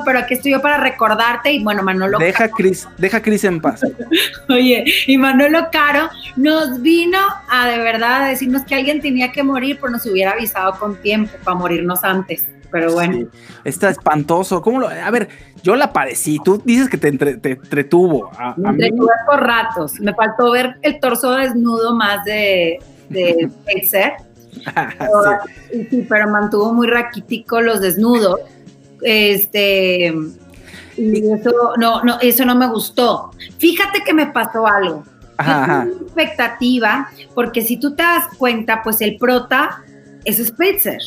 [0.07, 3.61] pero aquí estoy yo para recordarte y bueno, Manolo Deja Caro, Chris, deja Cris en
[3.61, 3.83] paz.
[4.49, 7.19] Oye, y Manolo Caro nos vino
[7.51, 10.97] a de verdad a decirnos que alguien tenía que morir, pero nos hubiera avisado con
[10.97, 13.29] tiempo para morirnos antes pero bueno.
[13.63, 14.61] está espantoso.
[14.61, 14.89] ¿Cómo lo.?
[14.89, 15.29] A ver,
[15.63, 16.41] yo la padecí.
[16.45, 18.33] Tú dices que te, entretuvo.
[18.57, 20.01] me entretuve por ratos.
[20.01, 23.49] Me faltó ver el torso desnudo más de, de
[25.71, 26.07] sí.
[26.09, 28.41] pero mantuvo muy raquítico los desnudos.
[29.03, 30.13] Este.
[30.97, 33.31] Y eso no, no, eso no me gustó.
[33.59, 35.05] Fíjate que me pasó algo.
[35.37, 39.81] Ajá, expectativa, porque si tú te das cuenta, pues el prota
[40.25, 41.01] es Spitzer.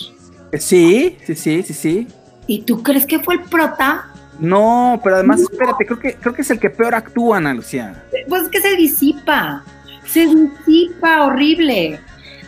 [0.54, 2.08] Sí, sí, sí, sí, sí.
[2.48, 4.08] ¿Y tú crees que fue el prota?
[4.40, 8.04] No, pero además, espérate, creo que, creo que es el que peor actúa, Ana Lucía.
[8.30, 9.64] Pues es que se disipa,
[10.06, 12.00] se disipa horrible.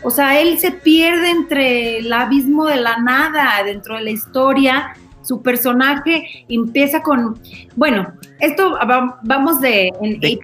[0.02, 4.94] O sea, él se pierde entre el abismo de la nada, dentro de la historia,
[5.30, 7.40] su personaje empieza con,
[7.76, 8.80] bueno, esto
[9.22, 9.92] vamos de...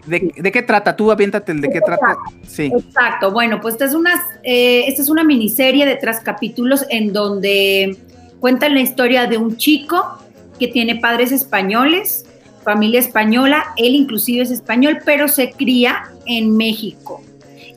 [0.05, 0.95] ¿De, qué trata?
[0.95, 2.15] Tú aviéntate el de qué trata.
[2.47, 2.71] Sí.
[2.71, 7.13] Exacto, bueno, pues esta es, una, eh, esta es una miniserie de tres capítulos en
[7.13, 7.97] donde
[8.39, 10.19] cuentan la historia de un chico
[10.59, 12.27] que tiene padres españoles,
[12.63, 17.23] familia española, él inclusive es español, pero se cría en México.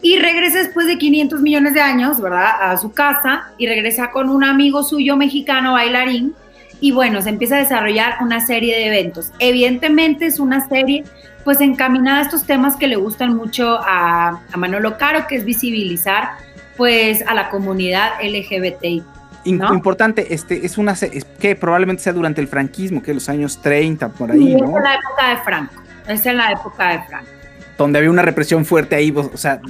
[0.02, 2.50] Y regresa después de 500 millones de años, ¿verdad?
[2.60, 6.34] A su casa y regresa con un amigo suyo mexicano bailarín
[6.80, 9.32] y bueno, se empieza a desarrollar una serie de eventos.
[9.38, 11.04] Evidentemente es una serie
[11.44, 16.32] pues encaminada a estos temas que le gustan mucho a, Manolo Caro, que es visibilizar
[16.76, 19.02] pues a la comunidad LGBTI.
[19.44, 20.94] Importante, este, es una
[21.40, 24.66] que probablemente sea durante el franquismo, que los años 30, por ahí, ¿no?
[24.66, 27.30] Es en la época de Franco, es en la época de Franco.
[27.78, 29.60] Donde había una represión fuerte ahí, o sea,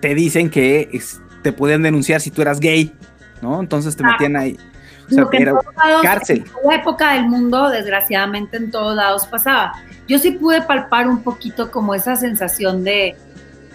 [0.00, 0.90] te dicen que
[1.42, 2.92] te pueden denunciar si tú eras gay,
[3.40, 3.60] ¿no?
[3.60, 4.58] Entonces te metían ahí.
[5.10, 5.26] O sea,
[6.02, 6.44] cárcel.
[6.62, 9.72] En la época del mundo, desgraciadamente, en todos lados pasaba.
[10.06, 13.16] Yo sí pude palpar un poquito como esa sensación de,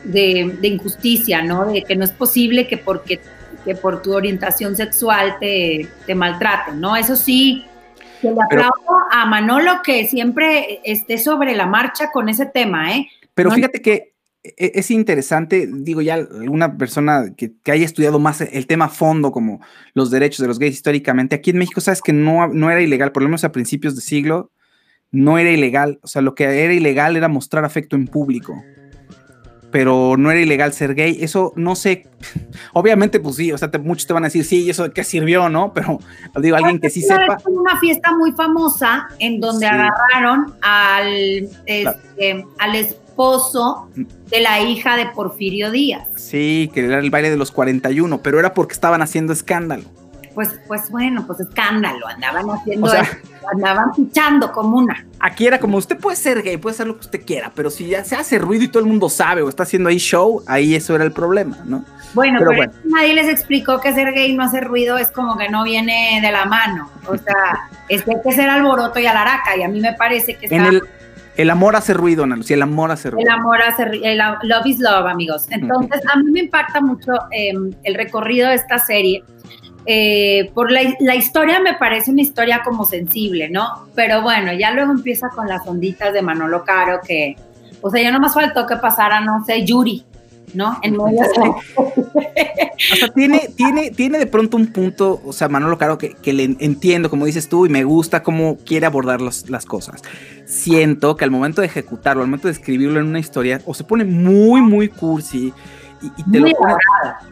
[0.04, 1.66] de, injusticia, ¿no?
[1.66, 3.20] De que no es posible que porque
[3.64, 6.98] que por tu orientación sexual te, te maltraten, ¿no?
[6.98, 7.66] Eso sí,
[8.22, 8.74] le aplaudo
[9.10, 13.08] a Manolo que siempre esté sobre la marcha con ese tema, ¿eh?
[13.34, 14.13] Pero fíjate que
[14.44, 19.62] es interesante, digo ya, alguna persona que, haya estudiado más el tema fondo, como
[19.94, 23.14] los derechos de los gays históricamente, aquí en México sabes que no, no era ilegal,
[23.14, 24.52] por lo menos a principios de siglo,
[25.14, 26.00] no era ilegal.
[26.02, 28.62] O sea, lo que era ilegal era mostrar afecto en público.
[29.72, 31.18] Pero no era ilegal ser gay.
[31.22, 32.08] Eso no sé.
[32.74, 35.04] Obviamente, pues sí, o sea, muchos te van a decir, sí, ¿y eso de qué
[35.04, 35.72] sirvió, no?
[35.74, 36.00] Pero
[36.42, 37.38] digo, alguien que sí sepa.
[37.46, 42.76] una fiesta muy famosa en donde agarraron al, este, al
[43.14, 46.08] esposo de la hija de Porfirio Díaz.
[46.16, 49.84] Sí, que era el baile de los 41, pero era porque estaban haciendo escándalo.
[50.34, 52.92] pues, pues bueno, pues escándalo, andaban haciendo,
[53.54, 55.06] andaban pichando como una.
[55.20, 57.88] Aquí era como, usted puede ser gay, puede hacer lo que usted quiera, pero si
[57.88, 60.74] ya se hace ruido y todo el mundo sabe o está haciendo ahí show, ahí
[60.74, 61.86] eso era el problema, ¿no?
[62.16, 65.64] Bueno, pero, nadie les explicó que ser gay no hacer ruido es como que no
[65.64, 66.90] viene de la mano.
[67.08, 70.36] O sea, es que hay que ser alboroto y alaraca, y a mí me parece
[70.36, 70.68] que está...
[70.68, 70.82] El,
[71.50, 73.28] amor hace ruido, Ana Lucía, el amor hace ruido.
[73.28, 74.06] El amor hace ruido,
[74.44, 75.48] love is love, amigos.
[75.50, 79.24] Entonces, a mí me impacta mucho em, el recorrido de esta serie.
[79.86, 83.88] Eh, por la, la, historia me parece una historia como sensible, ¿no?
[83.96, 87.36] Pero bueno, ya luego empieza con las onditas de Manolo Caro que,
[87.82, 90.06] o sea, ya no más faltó que pasara, no sé, Yuri,
[90.54, 90.80] ¿no?
[90.84, 91.10] En o
[92.96, 96.56] sea, tiene, tiene, tiene de pronto un punto, o sea, Manolo Caro, que, que le
[96.60, 100.02] entiendo, como dices tú, y me gusta cómo quiere abordar las cosas.
[100.46, 103.84] Siento que al momento de ejecutarlo, al momento de escribirlo en una historia, o se
[103.84, 105.54] pone muy, muy cursi,
[106.02, 106.74] y, te lo pone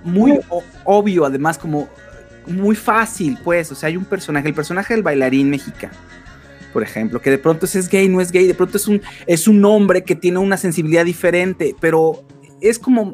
[0.03, 0.39] muy
[0.85, 1.89] obvio, además, como
[2.47, 3.71] muy fácil, pues.
[3.71, 5.93] O sea, hay un personaje, el personaje del bailarín mexicano,
[6.71, 9.47] por ejemplo, que de pronto es gay, no es gay, de pronto es un, es
[9.47, 12.23] un hombre que tiene una sensibilidad diferente, pero
[12.61, 13.13] es como,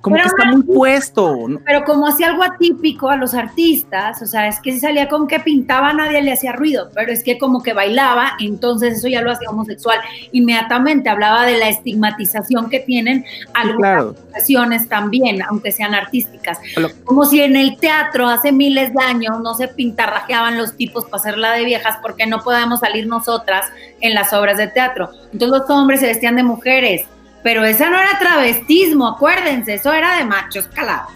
[0.00, 1.36] como que está muy puesto.
[1.64, 5.28] Pero como hacía algo atípico a los artistas, o sea, es que si salía con
[5.28, 9.20] que pintaba nadie le hacía ruido, pero es que como que bailaba, entonces eso ya
[9.20, 9.98] lo hacía homosexual.
[10.32, 16.58] Inmediatamente hablaba de la estigmatización que tienen algunas profesiones también, aunque sean artísticas.
[17.04, 21.16] como si en el teatro hace miles de años no se pintarrajeaban los tipos para
[21.16, 23.66] hacerla de viejas porque no podemos salir nosotras
[24.00, 25.10] en las obras de teatro.
[25.32, 27.06] Entonces los hombres se vestían de mujeres
[27.46, 31.12] pero esa no era travestismo, acuérdense, eso era de machos calados.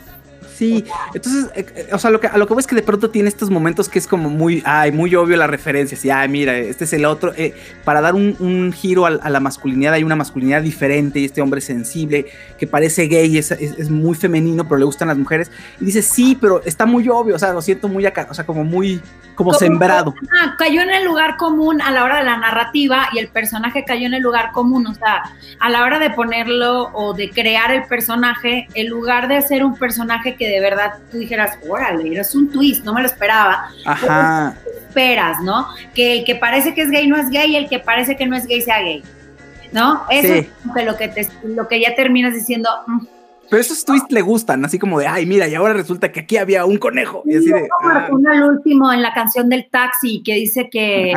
[0.60, 2.82] Sí, entonces, eh, eh, o sea, lo que, a lo que voy es que de
[2.82, 6.28] pronto tiene estos momentos que es como muy, ay, muy obvio la referencia, así, ay,
[6.28, 10.16] mira, este es el otro, eh, para dar un, giro a, la masculinidad, hay una
[10.16, 12.26] masculinidad diferente y este hombre sensible
[12.58, 16.36] que parece gay, es, es, muy femenino, pero le gustan las mujeres, y dice, sí,
[16.38, 19.00] pero está muy obvio, o sea, lo siento muy acá, o sea, como muy,
[19.34, 20.14] como, sembrado.
[20.38, 23.86] Ah, cayó en el lugar común a la hora de la narrativa y el personaje
[23.86, 25.22] cayó en el lugar común, o sea,
[25.58, 29.78] a la hora de ponerlo o de crear el personaje, en lugar de ser un
[29.78, 33.70] personaje que de verdad tú dijeras, órale, es un twist, no me lo esperaba.
[33.84, 34.56] Ajá.
[34.88, 35.68] Esperas, ¿no?
[35.94, 38.26] Que el que parece que es gay no es gay y el que parece que
[38.26, 39.02] no es gay sea gay.
[39.72, 40.02] ¿No?
[40.10, 42.68] Eso es lo que, te, lo que ya terminas diciendo.
[42.86, 43.06] Mm".
[43.50, 46.36] Pero esos twists le gustan, así como de, ay, mira, y ahora resulta que aquí
[46.36, 47.22] había un conejo.
[47.24, 48.08] Y así de, ah".
[48.08, 51.12] al último en la canción del taxi que dice que,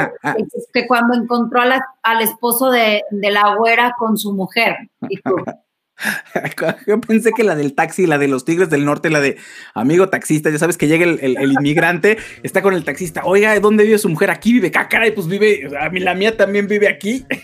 [0.74, 4.76] que, cuando encontró al esposo de, de, la güera con su mujer.
[5.10, 5.36] Y tú,
[6.87, 9.37] Yo pensé que la del taxi, la de los Tigres del Norte, la de
[9.73, 13.97] amigo taxista, ya sabes que llega el, inmigrante, está con el taxista, oiga, ¿dónde vive
[13.97, 14.31] su mujer?
[14.31, 17.25] Aquí vive, ah, caray, pues vive, a mí la mía también vive aquí.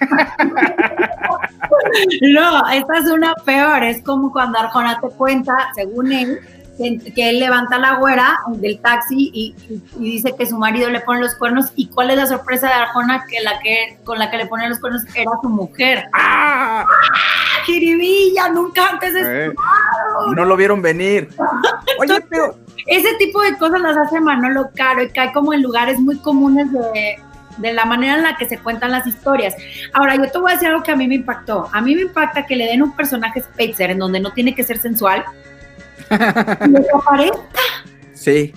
[2.21, 6.39] No, esta es una peor, es como cuando Arjona te cuenta, según él,
[7.13, 9.55] que, él levanta la güera del taxi y,
[9.97, 13.25] dice que su marido le pone los cuernos y cuál es la sorpresa de Arjona
[13.29, 16.05] que la que con la que le pone los cuernos era su mujer.
[16.13, 16.85] ¡Ah!
[17.65, 18.49] ¡Jiribilla!
[18.49, 19.51] Nunca antes eh,
[20.35, 21.29] No lo vieron venir.
[21.99, 22.55] Oye, pero
[22.87, 26.71] ese tipo de cosas las hace Manolo Caro y cae como en lugares muy comunes
[26.71, 27.17] de,
[27.57, 29.53] de la manera en la que se cuentan las historias.
[29.93, 31.69] Ahora, yo te voy a decir algo que a mí me impactó.
[31.71, 34.63] A mí me impacta que le den un personaje Spitzer en donde no tiene que
[34.63, 35.23] ser sensual,
[36.09, 37.61] desaparezca.
[38.13, 38.53] Sí.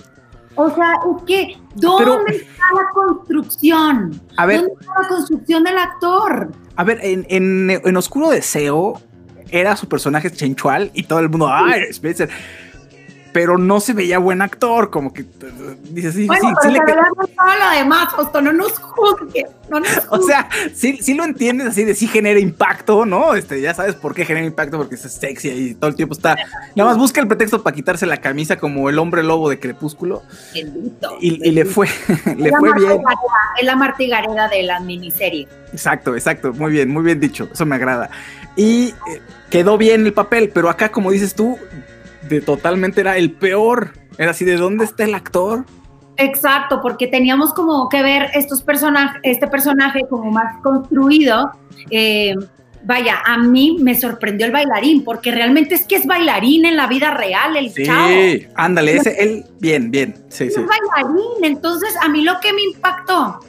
[0.55, 4.21] O sea, es que, ¿dónde está la construcción?
[4.37, 6.51] A ver, ¿Dónde está la construcción del actor?
[6.75, 9.01] A ver, en, en, en Oscuro Deseo
[9.49, 12.29] era su personaje sensual y todo el mundo, ¡ay, Spencer!
[13.33, 15.25] Pero no se veía buen actor, como que
[15.89, 19.89] dices, sí, bueno, sí, pero sí le lo demás, justo, no nos juzgues, no nos
[20.09, 23.33] O sea, sí, sí lo entiendes así de sí genera impacto, ¿no?
[23.33, 26.35] Este, ya sabes por qué genera impacto, porque es sexy y todo el tiempo está.
[26.75, 30.21] Nada más busca el pretexto para quitarse la camisa como el hombre lobo de Crepúsculo.
[31.19, 31.87] Y, y le fue,
[32.37, 33.01] le fue bien.
[33.59, 35.47] Es la martigareda de la miniserie.
[35.71, 38.11] Exacto, exacto, muy bien, muy bien dicho, eso me agrada.
[38.55, 41.57] Y eh, quedó bien el papel, pero acá, como dices tú,
[42.29, 43.93] de totalmente era el peor.
[44.17, 45.65] Era así, ¿de dónde está el actor?
[46.17, 51.51] Exacto, porque teníamos como que ver estos personajes, este personaje como más construido.
[51.89, 52.35] Eh,
[52.83, 56.87] vaya, a mí me sorprendió el bailarín, porque realmente es que es bailarín en la
[56.87, 58.07] vida real, el chavo.
[58.07, 62.61] Sí, ándale, ese, él, bien, bien, sí, es bailarín, entonces a mí lo que me
[62.61, 63.39] impactó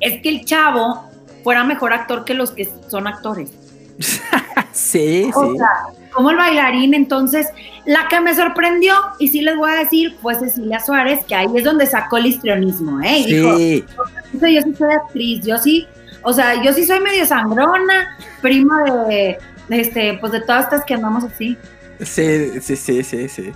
[0.00, 1.04] es que el chavo
[1.42, 3.50] fuera mejor actor que los que son actores.
[4.72, 5.68] sí, o Sea,
[6.12, 7.48] como el bailarín, entonces
[7.84, 11.48] la que me sorprendió, y sí les voy a decir, fue Cecilia Suárez, que ahí
[11.54, 13.22] es donde sacó el histrionismo, ¿eh?
[13.24, 13.34] Sí.
[13.34, 15.86] Dijo, yo sí soy actriz, yo sí,
[16.22, 19.38] o sea, yo sí soy medio sangrona, prima de,
[19.70, 21.56] este, pues de todas estas que andamos así.
[22.00, 23.52] Sí, sí, sí, sí, sí.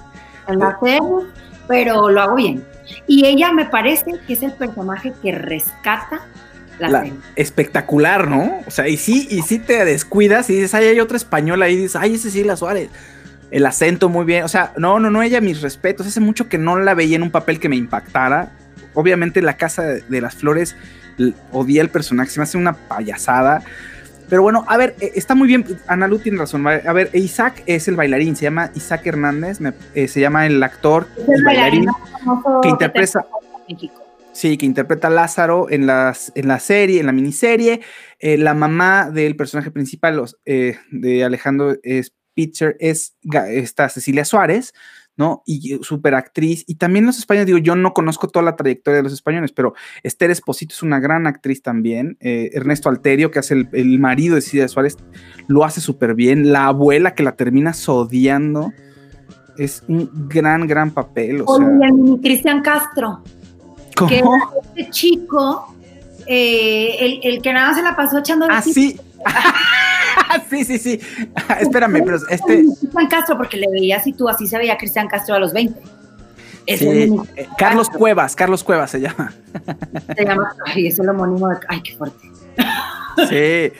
[0.48, 0.78] La
[1.68, 2.64] pero lo hago bien.
[3.06, 6.20] Y ella me parece que es el personaje que rescata
[6.78, 7.06] la, La-
[7.36, 8.60] espectacular, ¿no?
[8.66, 11.74] O sea, y sí, y sí te descuidas y dices, ay, hay otra española ahí,
[11.74, 12.88] y dices, ay, es Cecilia Suárez.
[13.50, 16.06] El acento muy bien, o sea, no, no, no, ella, mis respetos.
[16.06, 18.50] Hace mucho que no la veía en un papel que me impactara.
[18.94, 20.74] Obviamente, La Casa de, de las Flores,
[21.52, 23.62] odié el personaje, se me hace una payasada.
[24.30, 25.66] Pero bueno, a ver, eh, está muy bien.
[25.86, 26.66] Analu tiene razón.
[26.66, 30.62] A ver, Isaac es el bailarín, se llama Isaac Hernández, me- eh, se llama el
[30.62, 31.86] actor el bailarín.
[32.62, 33.26] que interpreta-
[33.68, 34.01] México.
[34.32, 37.80] Sí, que interpreta a Lázaro en, las, en la serie, en la miniserie.
[38.18, 44.72] Eh, la mamá del personaje principal los, eh, de Alejandro es Ga- esta Cecilia Suárez,
[45.18, 45.42] ¿no?
[45.44, 46.64] Y súper actriz.
[46.66, 49.74] Y también los españoles, digo, yo no conozco toda la trayectoria de los españoles, pero
[50.02, 52.16] Esther Esposito es una gran actriz también.
[52.20, 54.96] Eh, Ernesto Alterio, que hace el, el marido de Cecilia Suárez,
[55.46, 56.52] lo hace súper bien.
[56.52, 58.72] La abuela que la termina sodiando.
[59.58, 61.42] Es un gran, gran papel.
[61.44, 61.68] O sea,
[62.22, 63.22] Cristian Castro,
[63.94, 64.22] que
[64.76, 65.74] este chico,
[66.26, 68.98] eh, el, el que nada se la pasó echando de Ah, sí.
[70.50, 71.00] sí, sí, sí.
[71.60, 72.64] Espérame, pero este.
[72.64, 75.80] Cristian Castro, porque le veías y tú así se veía Cristian Castro a los 20.
[76.66, 76.86] Es sí,
[77.36, 77.88] eh, Carlos.
[77.90, 79.32] Cuevas, Carlos Cuevas se llama.
[80.16, 82.30] Se llama, ay, es el homónimo de, ay, qué fuerte.
[83.28, 83.72] Sí,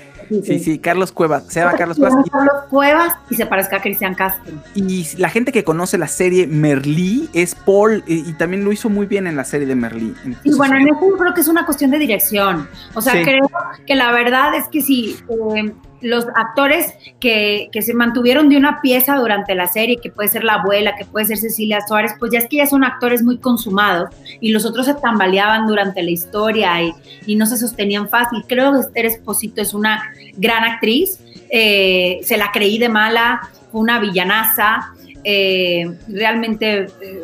[0.42, 1.44] sí, sí, Carlos Cuevas.
[1.48, 2.24] Se llama Carlos Cuevas.
[2.30, 4.54] Carlos Cuevas y se parezca a Cristian Castro.
[4.74, 8.88] Y, la gente que conoce la serie Merlí es Paul, y, y también lo hizo
[8.88, 10.14] muy bien en la serie de Merlí.
[10.44, 12.68] Y bueno, en eso yo creo que es una cuestión de dirección.
[12.94, 13.24] O sea, Sí.
[13.24, 13.50] creo
[13.86, 15.72] que la verdad es que si eh,
[16.02, 20.44] los actores que, que se mantuvieron de una pieza durante la serie, que puede ser
[20.44, 23.38] la abuela, que puede ser Cecilia Suárez, pues ya es que ya son actores muy
[23.38, 26.92] consumados y los otros se tambaleaban durante la historia y,
[27.26, 28.44] y no se sostenían fácil.
[28.48, 30.02] Creo que Esther Esposito es una
[30.36, 31.18] gran actriz.
[31.54, 33.40] eh, se la creí de mala,
[33.70, 34.92] fue una villanaza.
[35.24, 37.22] eh, realmente, eh,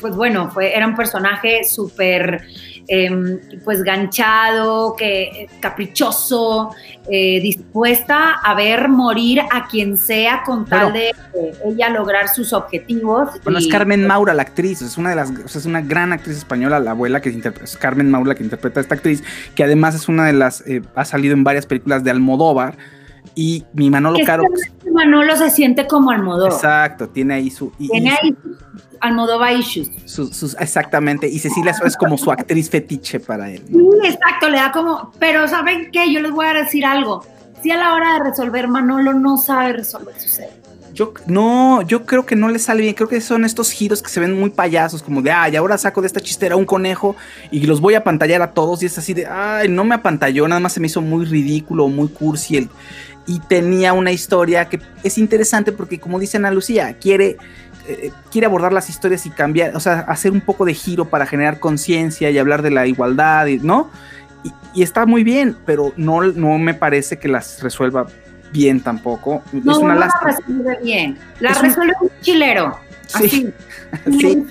[0.00, 2.42] pues bueno, fue, era un personaje súper
[2.88, 6.74] eh, pues ganchado, que, eh, caprichoso,
[7.08, 11.14] eh, dispuesta a ver morir a quien sea con tal de eh,
[11.64, 13.28] ella lograr sus objetivos.
[13.44, 16.12] Bueno, es Carmen Maura la actriz, es una de las, o sea, es una gran
[16.12, 19.22] actriz española, la abuela que interpreta, es Carmen Maura la que interpreta a esta actriz,
[19.54, 20.64] que además es una de las,
[20.94, 22.76] ha salido en varias películas de Almodóvar,
[23.36, 26.52] y mi Manolo que Caro, este Manolo se siente como Almodóvar.
[26.52, 28.34] exacto, tiene ahí su, Tiene ahí
[29.00, 29.90] Almodóvar issues.
[30.06, 33.62] sus- sus- exactamente, y Cecilia es como su actriz fetiche para él.
[33.68, 33.90] ¿no?
[34.02, 36.12] Sí, exacto, le da como, pero ¿saben qué?
[36.12, 37.24] Yo les voy a decir algo.
[37.62, 40.50] Si a la hora de resolver, Manolo no sabe resolver su ser.
[40.94, 42.94] Yo no, yo creo que no le sale bien.
[42.94, 46.00] Creo que son estos giros que se ven muy payasos, como de ay, ahora saco
[46.00, 47.16] de esta chistera un conejo
[47.50, 48.82] y los voy a pantallar a todos.
[48.82, 51.88] Y es así de ay, no me apantalló, nada más se me hizo muy ridículo,
[51.88, 52.56] muy cursi.
[52.56, 52.70] el-
[53.26, 57.36] y tenía una historia que es interesante porque, como dice Ana Lucía, quiere,
[57.88, 61.26] eh, quiere abordar las historias y cambiar, o sea, hacer un poco de giro para
[61.26, 63.90] generar conciencia y hablar de la igualdad, y- ¿no?
[64.44, 68.06] Y, y está muy bien, pero no, no me parece que las resuelva
[68.52, 69.42] bien tampoco.
[69.52, 70.30] No, es una no la lástima.
[70.36, 71.18] resuelve bien.
[71.40, 72.78] La Es un- resuelve un chilero.
[73.08, 73.52] Sí, Así.
[74.04, 74.44] Sí.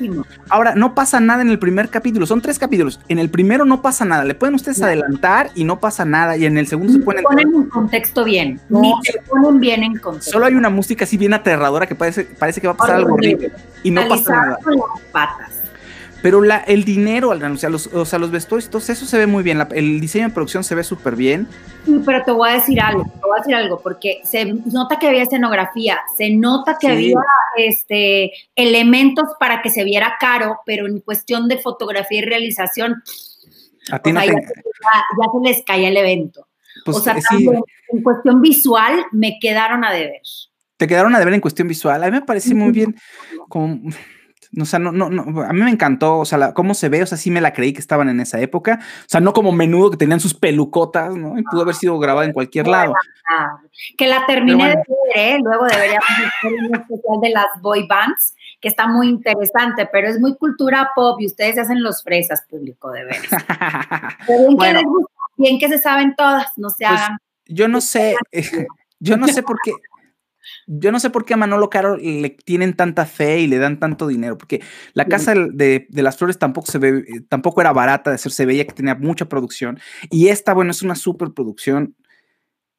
[0.50, 3.00] Ahora, no pasa nada en el primer capítulo, son tres capítulos.
[3.08, 4.86] En el primero no pasa nada, le pueden ustedes No.
[4.88, 6.38] adelantar y no pasa nada.
[6.38, 7.24] Y en el segundo se ponen.
[7.24, 8.60] ponen en contexto bien.
[8.70, 10.32] No, Ni se ponen bien en contexto.
[10.32, 13.14] Solo hay una música así bien aterradora que parece, parece que va a pasar algo
[13.16, 13.52] Horrible.
[13.84, 14.58] Y no pasa nada.
[14.64, 15.55] con las patas.
[16.26, 19.28] Pero la, el dinero, o sea, los, o sea, los vestuarios, todo eso se ve
[19.28, 19.60] muy bien.
[19.60, 21.48] la- el diseño de producción se ve súper bien.
[21.86, 24.98] Sí, pero te voy a decir algo, te voy a decir algo, porque se nota
[24.98, 26.94] que había escenografía, se nota que Sí.
[26.94, 27.20] había
[27.58, 33.04] este, elementos para que se viera caro, pero en cuestión de fotografía y realización,
[33.92, 36.48] A ti no sea, te- ya, se les caía el evento.
[36.86, 40.22] pues, o sea, sí, también, en cuestión visual me quedaron a deber.
[40.78, 42.04] te quedaron a deber en cuestión visual.
[42.04, 42.96] A mí me parece muy bien.
[43.48, 43.80] Como,
[44.60, 47.04] o sea, no, no, no, a mí me encantó, o sea, la- cómo se ve,
[47.04, 48.80] o sea, sí me la creí que estaban en esa época.
[48.82, 51.38] O sea, no como menudo que tenían sus pelucotas, ¿no?
[51.38, 52.94] Y pudo haber sido grabada en cualquier lado.
[53.98, 54.70] Que la terminé bueno.
[54.88, 55.40] de ver, ¿eh?
[55.44, 60.20] luego deberíamos hacer un especial de las boy bands, que está muy interesante, pero es
[60.20, 63.04] muy cultura pop y ustedes se hacen los fresas, público, de.
[64.28, 64.80] Pero bien, que Bueno.
[64.80, 67.18] les gusta, bien que se saben todas, no se Pues, hagan.
[67.48, 68.16] Yo no sé,
[69.00, 69.72] yo no sé por qué.
[70.68, 73.80] Yo no sé por qué a Manolo Caro le tienen tanta fe y le dan
[73.80, 74.62] tanto dinero, porque
[74.94, 78.32] la casa de, de las flores tampoco se ve, eh, tampoco era barata de hacer,
[78.32, 79.80] se veía que tenía mucha producción.
[80.10, 81.96] Y esta, bueno, es una superproducción.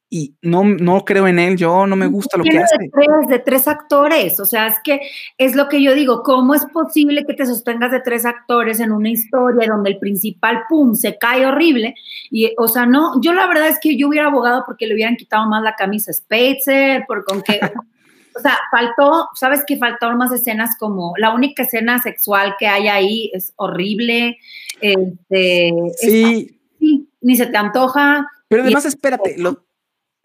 [0.09, 2.77] Y no, no creo en él, yo no me gusta lo que hace.
[2.79, 5.01] de tres, de tres actores, o sea, es que
[5.37, 8.93] es lo que yo digo, ¿cómo es posible que te sostengas de tres actores en
[8.93, 11.93] una historia donde el principal, pum, se cae horrible?
[12.31, 15.17] Y, o sea, no, yo la verdad es que yo hubiera abogado porque le hubieran
[15.17, 17.59] quitado más la camisa a Spitzer, por con que,
[18.37, 22.87] o sea, faltó, ¿sabes que faltaron más escenas como la única escena sexual que hay
[22.87, 24.37] ahí es horrible?
[24.79, 26.57] Este, sí.
[26.79, 28.25] sí, ni se te antoja.
[28.47, 29.66] Pero además, espérate, lo,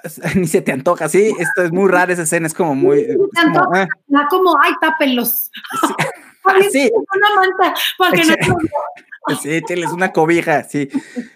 [0.37, 3.01] ni se te antoja, sí, esto es muy raro esa escena, es como muy...
[3.01, 3.87] Es como, eh.
[4.31, 5.51] como, ay, tápenlos.
[5.81, 5.95] Sí.
[6.73, 6.91] sí.
[7.15, 8.35] Una manta, porque no...
[9.41, 10.89] Sí, échales una cobija, sí,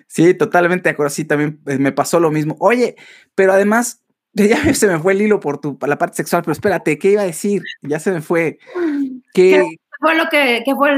[0.08, 2.56] sí, totalmente de acuerdo, sí, también eh, me pasó lo mismo.
[2.58, 2.96] Oye,
[3.36, 4.02] pero además,
[4.32, 7.22] ya se me fue el hilo por tu, la parte sexual, pero espérate, ¿qué iba
[7.22, 7.62] a decir?
[7.82, 8.58] Ya se me fue.
[9.32, 9.64] ¿Qué,
[10.00, 10.90] fue lo que, qué fue,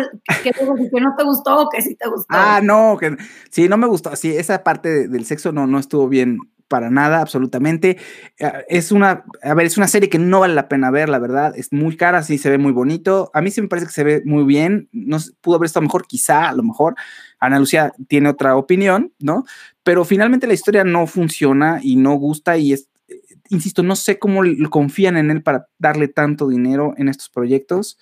[0.43, 2.27] que, que, no te gustó o que sí te gustó?
[2.31, 3.17] Ah, no, que
[3.51, 6.39] sí, no me gustó, sí, esa parte del sexo no, no estuvo bien,
[6.69, 7.97] para nada, absolutamente.
[8.39, 11.19] Eh, es una, a ver, es una serie que no vale la pena ver, la
[11.19, 11.55] verdad.
[11.57, 13.31] Es muy cara, sí se ve muy bonito.
[13.35, 14.89] A mí sí me parece que se ve muy bien.
[14.93, 16.95] No pudo haber estado mejor, quizá, a lo mejor.
[17.41, 19.45] Ana Lucía tiene otra opinión, ¿no?
[19.83, 23.17] Pero finalmente la historia no funciona y no gusta y es, eh,
[23.49, 27.99] insisto, no sé cómo confían en él para darle tanto dinero en estos proyectos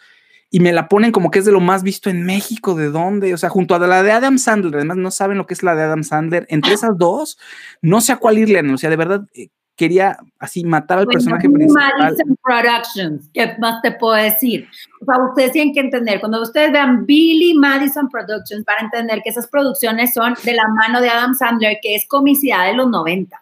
[0.51, 3.35] y me la ponen como que es de lo más visto en México, ¿de dónde?
[3.35, 5.75] O sea, junto a la de Adam Sandler, además no saben lo que es la
[5.75, 7.39] de Adam Sandler, entre esas dos,
[7.83, 11.51] no sé a cuál irle, o sea, de verdad eh, quería así matar al personaje
[11.51, 11.93] principal.
[11.99, 14.69] Madison Productions, ¿qué más te puedo decir?
[15.01, 19.31] O sea, ustedes tienen que entender, cuando ustedes vean Billy Madison Productions, para entender que
[19.31, 23.41] esas producciones son de la mano de Adam Sandler, que es comicidad de los 90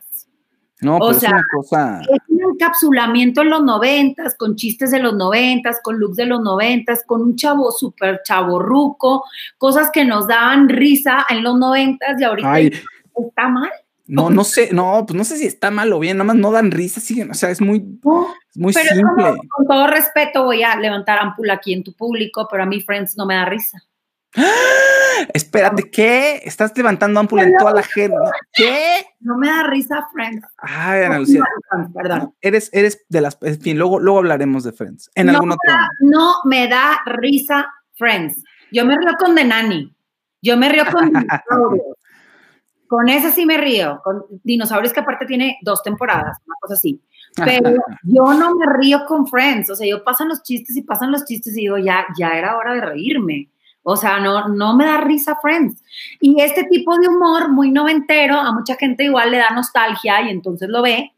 [0.81, 2.03] no, o sea, es una cosa.
[2.03, 6.41] Es un encapsulamiento en los noventas, con chistes de los noventas, con looks de los
[6.41, 9.25] noventas, con un chavo súper chaborruco,
[9.57, 13.71] cosas que nos daban risa en los noventas y ahorita está mal.
[14.07, 16.51] No, no sé, no, pues no sé si está mal o bien, nada más no
[16.51, 17.83] dan risa, siguen, o sea, es muy,
[18.55, 19.35] muy simple.
[19.49, 23.17] con todo respeto voy a levantar ampula aquí en tu público, pero a mí Friends
[23.17, 23.83] no me da risa.
[25.35, 26.41] Espérate, ¿qué?
[26.45, 28.17] Estás levantando ámpula en toda la gente.
[28.53, 29.07] ¿Qué?
[29.21, 30.47] No me da risa, Friends.
[30.59, 31.43] Ay, Ana Lucía.
[31.95, 32.35] Perdón.
[32.41, 33.39] Eres, eres de las.
[33.43, 35.11] En fin, luego, luego hablaremos de Friends.
[35.15, 35.73] En no algún otro.
[36.01, 38.43] no me da risa, Friends.
[38.73, 39.95] Yo me río con The Nanny.
[40.43, 41.97] Yo me río con dinosaurios.
[42.89, 44.01] Con esa sí me río.
[44.03, 47.01] Con dinosaurios que aparte tiene dos temporadas, una cosa así.
[47.37, 47.73] Pero
[48.03, 49.71] yo no me río con Friends.
[49.71, 52.57] O sea, yo pasan los chistes y pasan los chistes y digo, ya, ya era
[52.57, 53.49] hora de reírme.
[53.87, 55.83] O sea, no, no me da risa Friends.
[56.19, 60.31] Y este tipo de humor muy noventero, a mucha gente igual le da nostalgia y
[60.31, 61.13] entonces lo ve.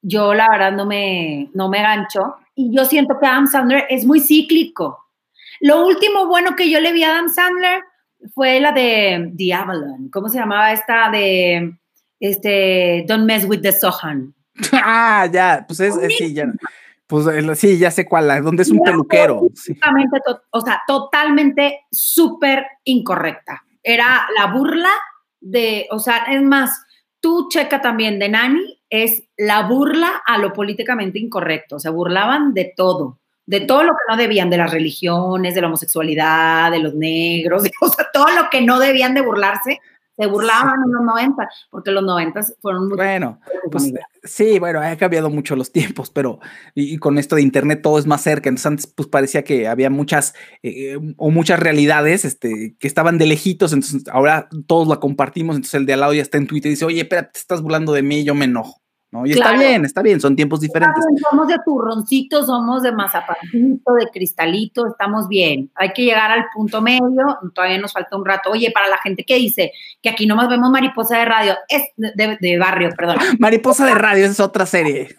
[0.00, 2.36] Yo la verdad no me, no me gancho.
[2.54, 5.04] Y yo siento que Adam Sandler es muy cíclico.
[5.60, 7.82] Lo último bueno que yo le vi a Adam Sandler
[8.32, 10.08] fue la de The Avalon.
[10.10, 11.74] ¿Cómo se llamaba esta de
[12.20, 14.34] este Don't Mess with the Sohan?
[14.72, 16.44] Ah, ya, pues es, es sí, ya.
[17.12, 19.42] Pues sí, ya sé cuál, donde es un peluquero.
[20.50, 23.62] o sea, totalmente súper incorrecta.
[23.82, 24.88] Era la burla
[25.38, 26.70] de, o sea, es más,
[27.20, 31.78] tú checa también de Nani, es la burla a lo políticamente incorrecto.
[31.78, 35.66] Se burlaban de todo, de todo lo que no debían, de las religiones, de la
[35.66, 39.80] homosexualidad, de los negros, o sea, todo lo que no debían de burlarse,
[40.16, 42.96] se burlaban en los 90, porque los 90 fueron muy...
[42.96, 43.38] Bueno,
[43.70, 43.92] pues
[44.22, 46.40] sí, bueno, ha cambiado mucho los tiempos, pero
[46.74, 48.48] y, con esto de internet todo es más cerca.
[48.48, 53.26] Entonces antes pues parecía que había muchas eh, o muchas realidades este, que estaban de
[53.26, 56.70] lejitos, entonces ahora todos la compartimos, entonces el de al lado ya está en Twitter
[56.70, 58.81] y dice, oye, espera, te estás burlando de mí, yo me enojo.
[59.12, 59.26] ¿No?
[59.26, 61.04] Y está bien, está bien, son tiempos diferentes.
[61.30, 65.70] somos de turroncito, somos de mazapancito, de cristalito, estamos bien.
[65.74, 68.50] Hay que llegar al punto medio, todavía nos falta un rato.
[68.50, 72.58] Oye, para la gente que dice que aquí nomás vemos mariposa de radio, es de,
[72.58, 73.18] barrio, perdón.
[73.38, 75.14] Mariposa de radio es otra serie.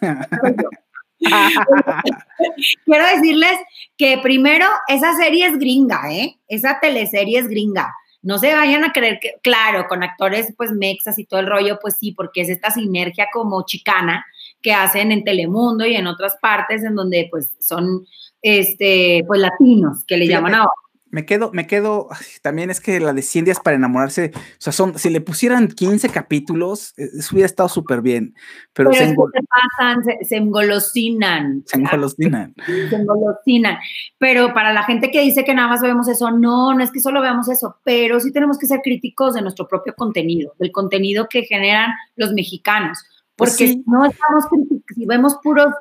[2.84, 3.58] Quiero decirles
[3.96, 6.36] que primero, esa serie es gringa, ¿eh?
[6.48, 7.94] Esa teleserie es gringa
[8.24, 11.78] no se vayan a creer que, claro, con actores pues mexas y todo el rollo,
[11.80, 14.24] pues sí, porque es esta sinergia como chicana
[14.62, 18.06] que hacen en Telemundo y en otras partes en donde pues son
[18.40, 20.72] este pues latinos que le llaman ahora
[21.14, 22.08] me quedo, me quedo,
[22.42, 25.68] también es que la de 100 días para enamorarse, o sea, son, si le pusieran
[25.68, 28.34] 15 capítulos, eh, eso hubiera estado súper bien.
[28.72, 31.62] Pero, se, pasan, se, engolosinan.
[31.66, 32.52] Se engolosinan.
[32.90, 33.78] Se engolosinan.
[34.18, 36.98] Pero para la gente que dice que nada más vemos eso, no, no es que
[36.98, 41.28] solo veamos eso, pero sí tenemos que ser críticos de nuestro propio contenido, del contenido
[41.30, 42.98] que generan los mexicanos.
[43.36, 45.72] Pues Porque si no estamos críticos, si vemos puros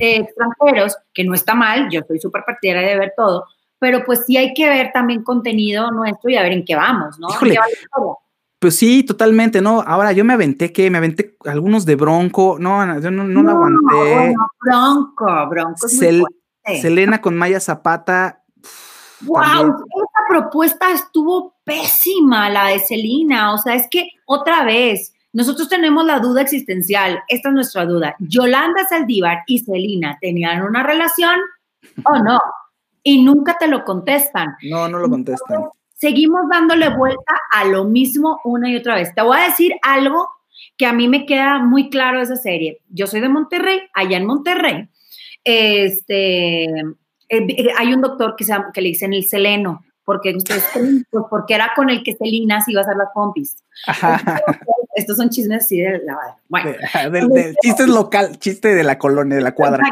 [0.00, 3.44] eh, extranjeros, que no está mal, yo soy súper partidaria de ver todo,
[3.82, 7.18] pero pues sí hay que ver también contenido nuestro y a ver en qué vamos,
[7.18, 7.26] ¿no?
[8.60, 9.80] pues sí, totalmente, ¿no?
[9.80, 10.88] Ahora yo me aventé, ¿qué?
[10.88, 14.36] Me aventé algunos de Bronco, no, yo no, no, lo aguanté.
[14.60, 15.88] bronco, Bronco.
[15.88, 18.44] Selena con Maya Zapata.
[19.22, 25.68] wow, esa propuesta estuvo pésima, la de Selena, o sea, es que otra vez, nosotros
[25.68, 28.14] tenemos la duda existencial, esta es nuestra duda.
[28.20, 31.34] ¿Yolanda Saldívar y Celina tenían una relación
[32.04, 32.38] o no?
[33.02, 34.56] Y nunca te lo contestan.
[34.62, 35.64] No, no lo contestan.
[35.94, 39.14] seguimos dándole vuelta a lo mismo una y otra vez.
[39.14, 40.28] Te voy a decir algo
[40.76, 42.80] que a mí me queda muy claro de esa serie.
[42.88, 44.88] Yo soy de Monterrey, allá en Monterrey,
[45.44, 46.64] este,
[47.28, 50.64] eh, hay un doctor que, se que le dicen el seleno, porque ustedes
[51.10, 53.56] pues porque era con el que Celina se iba a hacer las pompis.
[54.94, 56.72] Estos son chismes así de la bueno,
[57.62, 59.90] chiste local, chiste de la colonia, de la cuadra.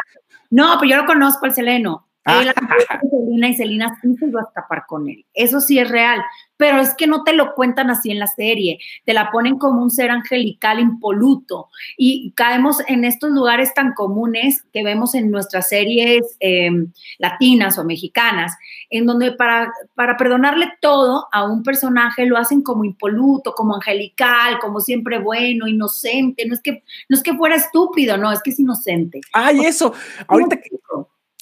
[0.51, 2.07] No, pero yo lo conozco al Seleno.
[2.25, 2.43] Ah.
[2.43, 5.25] Él y Celina sí se iba a escapar con él.
[5.35, 6.23] Eso sí es real
[6.61, 9.83] pero es que no te lo cuentan así en la serie, te la ponen como
[9.83, 15.71] un ser angelical impoluto y caemos en estos lugares tan comunes que vemos en nuestras
[15.71, 18.59] series em, latinas o mexicanas,
[18.91, 24.59] en donde para, para perdonarle todo a un personaje lo hacen como impoluto, como angelical,
[24.61, 28.51] como siempre bueno, inocente, no es que, no es que fuera estúpido, no, es que
[28.51, 29.23] es inocente.
[29.33, 29.95] Ay, eso,
[30.29, 30.69] ahorita que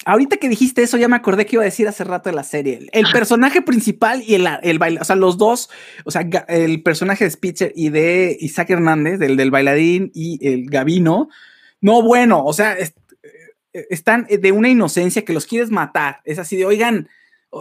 [0.09, 2.43] Ahorita que dijiste eso, ya me acordé que iba a decir hace rato de la
[2.43, 2.89] serie.
[2.93, 5.69] El personaje principal y el, el o sea, los dos,
[6.03, 10.65] o sea, el personaje de Spitzer y de Isaac Hernández, del, del bailarín y el
[10.67, 11.29] Gavino,
[11.79, 12.91] no, bueno, o sea, eh,
[13.91, 16.21] están de una inocencia que los quieres matar.
[16.25, 17.07] Es así de, oigan,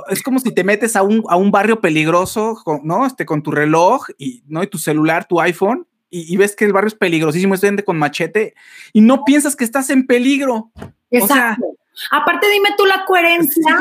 [0.08, 3.04] es como si te metes a un, a un barrio peligroso, ¿no?
[3.04, 4.62] Este, con tu reloj y, ¿no?
[4.62, 7.98] y tu celular, tu iPhone, y, ves que el barrio es peligrosísimo, es gente con
[7.98, 8.54] machete,
[8.94, 10.72] y no piensas que estás en peligro.
[11.10, 11.77] Exacto.
[12.10, 13.78] Aparte, dime tú la coherencia.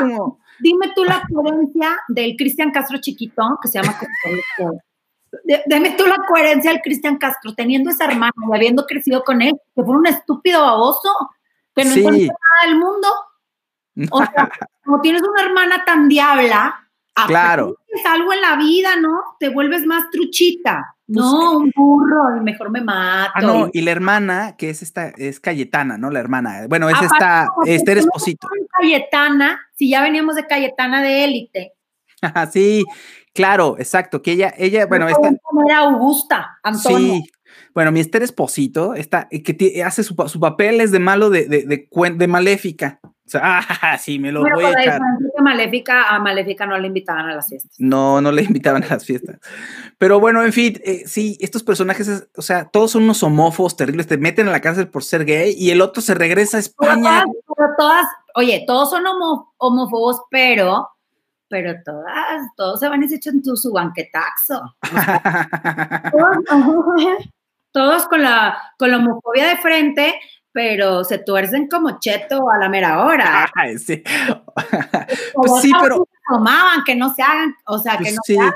[0.60, 3.96] Dime tú la coherencia del Cristian Castro chiquito, que se llama
[5.66, 9.54] Dime tú la coherencia del Cristian Castro, teniendo esa hermana y habiendo crecido con él,
[9.74, 11.10] que fue un estúpido baboso,
[11.74, 12.02] que no sí.
[12.02, 13.08] nada del mundo.
[14.10, 14.50] O sea,
[14.84, 16.88] como tienes una hermana tan diabla,
[17.26, 17.76] claro.
[18.06, 19.36] algo en la vida, ¿no?
[19.38, 20.96] Te vuelves más truchita.
[21.08, 23.32] No, un burro, mejor me mato.
[23.34, 26.10] Ah, no, y la hermana, que es esta, es Cayetana, ¿no?
[26.10, 26.66] La hermana.
[26.68, 28.46] Bueno, es esta, Esther Esposito.
[28.78, 31.72] Cayetana, si ya veníamos de Cayetana de élite.
[32.52, 32.84] sí,
[33.34, 35.30] claro, exacto, que ella, ella, bueno, esta.
[35.66, 37.14] Era Augusta, Antonio.
[37.14, 37.24] Sí,
[37.74, 41.64] bueno, mi Esther Esposito, esta, que hace su, su, papel es de malo de, de,
[41.64, 43.00] de, de maléfica.
[43.28, 45.00] O sea, ah, sí, me lo voy a echar.
[45.42, 47.72] Maléfica, a Maléfica no le invitaban a las fiestas.
[47.78, 49.38] No, no le invitaban a las fiestas.
[49.98, 54.06] Pero bueno, en fin, eh, sí, estos personajes, o sea, todos son unos homófobos terribles,
[54.06, 57.24] te meten a la cárcel por ser gay y el otro se regresa a España.
[57.54, 59.04] Pero todas, oye, todos son
[59.58, 60.88] homófobos, pero,
[61.48, 64.74] pero todas, todos se van y se echan tu, su banquetaxo.
[66.12, 67.06] todos,
[67.72, 70.14] todos con la, con la homofobia de frente
[70.52, 73.50] pero se tuercen como cheto a la mera hora.
[73.54, 74.02] Ay, sí.
[75.34, 76.08] pues sí, pero.
[76.30, 78.54] Tomaban, que no se hagan, o sea, que pues no sí, se hagan.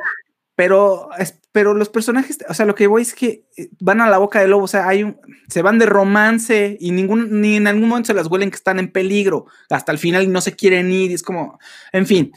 [0.54, 1.08] Pero,
[1.52, 4.40] pero los personajes, o sea, lo que voy es que eh, van a la boca
[4.40, 5.18] del lobo, o sea, hay un,
[5.48, 8.78] se van de romance y ningún, ni en algún momento se las huelen que están
[8.78, 11.58] en peligro, hasta el final no se quieren ir, y es como,
[11.92, 12.32] en fin,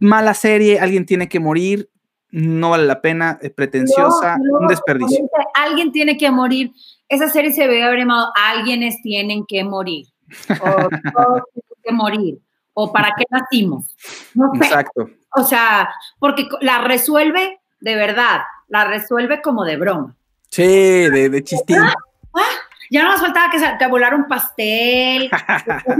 [0.00, 1.90] mala serie, alguien tiene que morir,
[2.30, 5.28] no vale la pena, es pretenciosa, un desperdicio.
[5.54, 6.72] Alguien tiene que morir
[7.08, 10.06] esa serie se debe haber llamado Alguienes tienen que morir.
[10.48, 10.64] O
[11.14, 12.38] todos tienen que morir.
[12.74, 13.96] O para qué nacimos.
[14.54, 15.08] Exacto.
[15.30, 20.16] O sea, porque la resuelve de verdad, la resuelve como de broma.
[20.50, 21.78] Sí, de, de chistín.
[21.78, 21.94] Ah,
[22.34, 22.50] ah,
[22.90, 25.30] ya no nos faltaba que, que volar un pastel.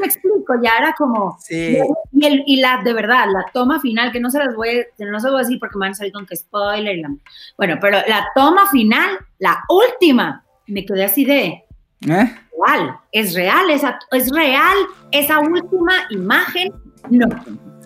[0.00, 1.36] me explico, ya era como.
[1.40, 1.78] Sí.
[2.12, 5.04] Y, el, y, la, de verdad, la toma final, que no se las voy, a,
[5.04, 6.96] no se voy a decir porque me van a salir con que spoiler.
[6.96, 7.10] Y la,
[7.56, 11.64] bueno, pero la toma final, la última, me quedé así de.
[12.08, 12.36] ¿Eh?
[12.66, 14.76] Real, es real, esa, es real
[15.10, 16.72] esa última imagen.
[17.10, 17.26] No.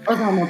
[0.06, 0.48] O sea, no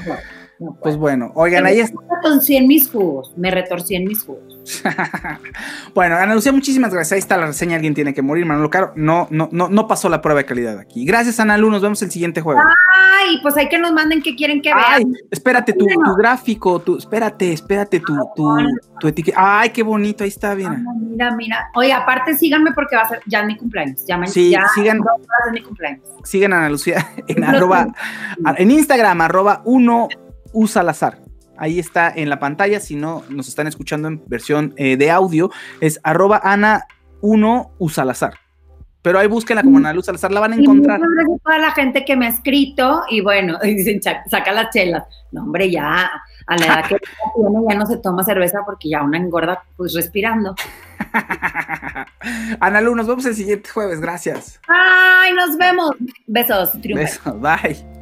[0.83, 1.99] pues bueno, oigan, ahí está.
[2.01, 4.59] Me retorcí en mis jugos, me retorcí en mis jugos.
[5.95, 7.13] bueno, Ana Lucía, muchísimas gracias.
[7.13, 8.93] Ahí está la reseña, alguien tiene que morir, Manolo Caro.
[8.97, 11.05] No, no, no, no pasó la prueba de calidad aquí.
[11.05, 12.65] Gracias, Ana Lu, nos vemos el siguiente jueves.
[12.95, 14.85] Ay, pues hay que nos manden qué quieren que vean.
[14.87, 18.57] Ay, espérate, tu, tu, gráfico, tu, espérate, espérate, tu, tu,
[18.99, 19.61] tu etiqueta.
[19.61, 20.85] Ay, qué bonito, ahí está, bien.
[21.11, 21.71] mira, mira.
[21.75, 24.05] Oye, aparte síganme porque va a ser ya mi cumpleaños.
[24.07, 25.01] Ya, sí, ya sigan.
[25.53, 26.03] mi cumpleaños.
[26.25, 27.89] Sigan a Ana Lucía en arroba,
[28.57, 30.09] en Instagram, arroba uno
[30.57, 31.19] U Salazar.
[31.59, 35.51] Ahí está en la pantalla, si no nos están escuchando en versión eh, de audio,
[35.81, 38.35] es arroba Ana1 Usalazar.
[39.03, 40.99] Pero ahí búsquenla como Ana Luz Salazar, la van a encontrar.
[40.99, 45.05] gracias a toda la gente que me ha escrito y bueno, dicen, saca las chelas.
[45.31, 46.11] No, hombre, ya
[46.47, 46.97] a la edad que
[47.35, 50.55] tiene ya no se toma cerveza porque ya una engorda pues respirando.
[52.61, 54.61] Ana Lu, nos vemos el siguiente jueves, gracias.
[54.67, 55.93] Ay, nos vemos.
[56.27, 57.96] Besos, Besos, bye.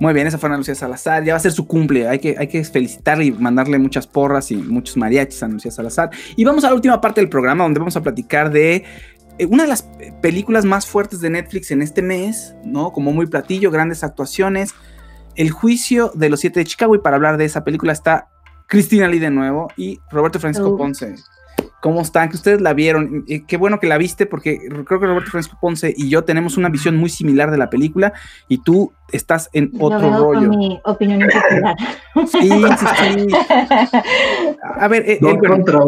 [0.00, 1.22] Muy bien, esa fue Ana Lucía Salazar.
[1.24, 2.08] Ya va a ser su cumple.
[2.08, 5.70] Hay que, hay que felicitarle y mandarle muchas porras y muchos mariachis a Ana Lucía
[5.70, 6.10] Salazar.
[6.36, 8.84] Y vamos a la última parte del programa donde vamos a platicar de
[9.38, 9.86] eh, una de las
[10.22, 12.92] películas más fuertes de Netflix en este mes, ¿no?
[12.92, 14.72] Como muy platillo, grandes actuaciones.
[15.36, 16.94] El juicio de los siete de Chicago.
[16.94, 18.30] Y para hablar de esa película está
[18.68, 21.14] Cristina Lee de nuevo y Roberto Francisco Ponce.
[21.80, 22.28] ¿Cómo están?
[22.28, 23.24] Que ustedes la vieron.
[23.46, 26.68] qué bueno que la viste porque creo que Roberto Francisco Ponce y yo tenemos una
[26.68, 28.12] visión muy similar de la película
[28.48, 30.48] y tú estás en otro rollo.
[30.48, 31.76] Con mi opinión impopular.
[32.26, 33.28] Sí, sí, sí.
[34.62, 35.80] A ver, eh, no, contra,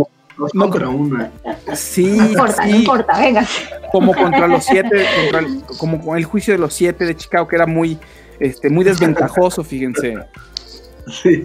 [0.55, 1.30] no contra una.
[1.74, 2.70] Sí, no importa, sí.
[2.70, 3.47] no importa, venga.
[3.90, 7.47] Como contra los siete, contra el, como con el juicio de los siete de Chicago,
[7.47, 7.99] que era muy,
[8.40, 10.16] este, muy desventajoso, fíjense.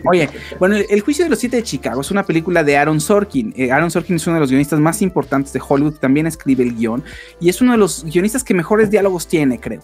[0.05, 0.29] Oye,
[0.59, 3.53] bueno, el, Juicio de los Siete de Chicago es una película de Aaron Sorkin.
[3.57, 6.75] Eh, Aaron Sorkin es uno de los guionistas más importantes de Hollywood, también escribe el
[6.75, 7.03] guion
[7.39, 9.81] y es uno de los guionistas que mejores diálogos tiene, creo.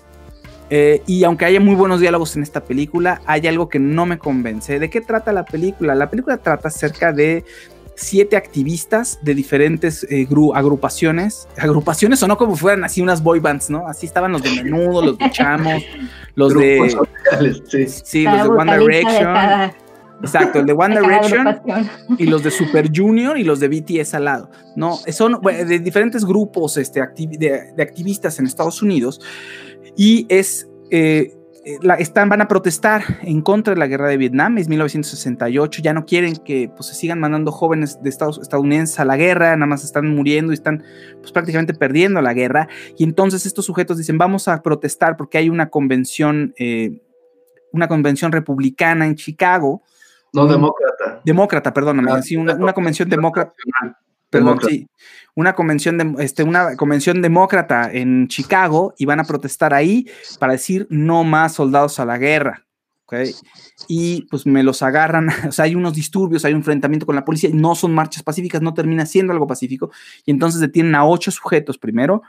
[0.69, 4.17] Eh, y aunque haya muy buenos diálogos en esta película, hay algo que no me
[4.17, 4.79] convence.
[4.79, 5.93] ¿De qué trata la película?
[5.93, 7.43] La película trata acerca de
[7.95, 13.69] siete activistas de diferentes eh, agrupaciones, agrupaciones o no como fueran así unas boy bands,
[13.69, 13.87] ¿no?
[13.87, 15.83] Así estaban los de Menudo, los de Chamos,
[16.35, 16.95] los de
[17.87, 18.23] sí.
[18.23, 19.73] los de One Direction.
[20.21, 21.61] Exacto, el de One Direction
[22.17, 24.51] y los de Super Junior y los de BTS al lado.
[24.75, 29.21] No, son de diferentes grupos este, de, activistas en Estados Unidos
[29.95, 31.35] y es eh,
[31.65, 35.93] eh, están, van a protestar en contra de la guerra de Vietnam, es 1968, ya
[35.93, 39.67] no quieren que pues, se sigan mandando jóvenes de Estados, estadounidenses a la guerra, nada
[39.67, 40.83] más están muriendo y están
[41.19, 42.67] pues, prácticamente perdiendo la guerra.
[42.97, 47.01] Y entonces estos sujetos dicen, vamos a protestar porque hay una convención, eh,
[47.71, 49.81] una convención republicana en Chicago.
[50.33, 51.21] No, demócrata.
[51.23, 53.53] Demócrata, perdóname, ah, sí, una, una convención demócrata.
[54.33, 54.87] Perdón, sí.
[55.35, 60.07] Una convención, de, este, una convención demócrata en Chicago y van a protestar ahí
[60.39, 62.65] para decir no más soldados a la guerra.
[63.05, 63.33] ¿okay?
[63.87, 67.25] Y pues me los agarran, o sea, hay unos disturbios, hay un enfrentamiento con la
[67.25, 69.91] policía, no son marchas pacíficas, no termina siendo algo pacífico.
[70.25, 72.23] Y entonces detienen a ocho sujetos primero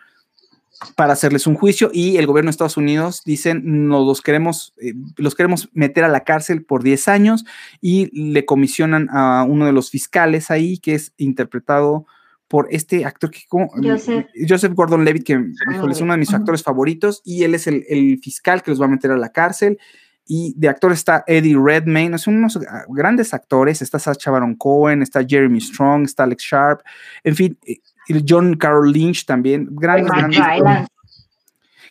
[0.97, 4.95] para hacerles un juicio y el gobierno de Estados Unidos dicen, no, los queremos, eh,
[5.17, 7.45] los queremos meter a la cárcel por 10 años
[7.81, 12.07] y le comisionan a uno de los fiscales ahí que es interpretado
[12.49, 14.75] por este actor que como, Joseph.
[14.75, 15.33] Gordon Levitt, que
[15.91, 18.85] es uno de mis actores favoritos y él es el, el, fiscal que los va
[18.85, 19.79] a meter a la cárcel.
[20.27, 23.83] Y de actor está Eddie Redmayne, son unos ah, grandes actores.
[23.83, 26.81] Está Sacha Baron Cohen, está Jeremy Strong, está Alex Sharp.
[27.25, 27.59] En fin,
[28.09, 29.69] eh, John Carroll Lynch también.
[29.71, 30.89] Grandes, grandes.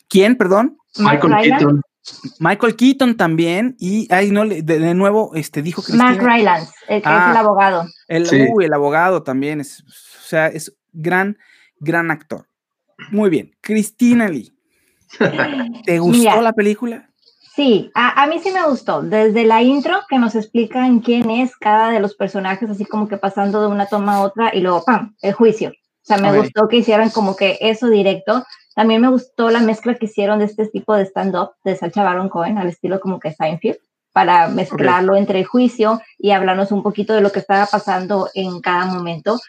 [0.09, 0.77] ¿Quién, perdón?
[0.97, 1.81] Michael Keaton.
[2.39, 5.93] Michael Keaton también, y ahí no de, nuevo este, dijo que.
[5.93, 7.85] Mark Rylance, el que es el ah, abogado.
[8.07, 11.37] El, el abogado también es, o sea, es gran,
[11.79, 12.47] gran actor.
[13.11, 13.51] Muy bien.
[13.61, 14.51] Cristina Lee.
[15.85, 17.09] ¿Te gustó la película?
[17.55, 19.01] Sí, a, a, mí sí me gustó.
[19.01, 23.17] Desde la intro que nos explican quién es cada de los personajes, así como que
[23.17, 25.71] pasando de una toma a otra y luego, ¡pam!, el juicio.
[26.03, 28.43] O sea, me gustó que hicieran como que eso directo.
[28.75, 32.27] También me gustó la mezcla que hicieron de este tipo de stand-up de Sacha Baron
[32.27, 33.77] Cohen al estilo como que Seinfeld
[34.11, 38.59] para mezclarlo entre el juicio y hablarnos un poquito de lo que estaba pasando en
[38.61, 39.39] cada momento.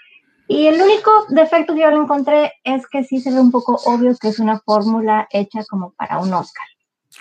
[0.46, 3.80] Y el único defecto que yo le encontré es que sí se ve un poco
[3.84, 6.66] obvio que es una fórmula hecha como para un Oscar.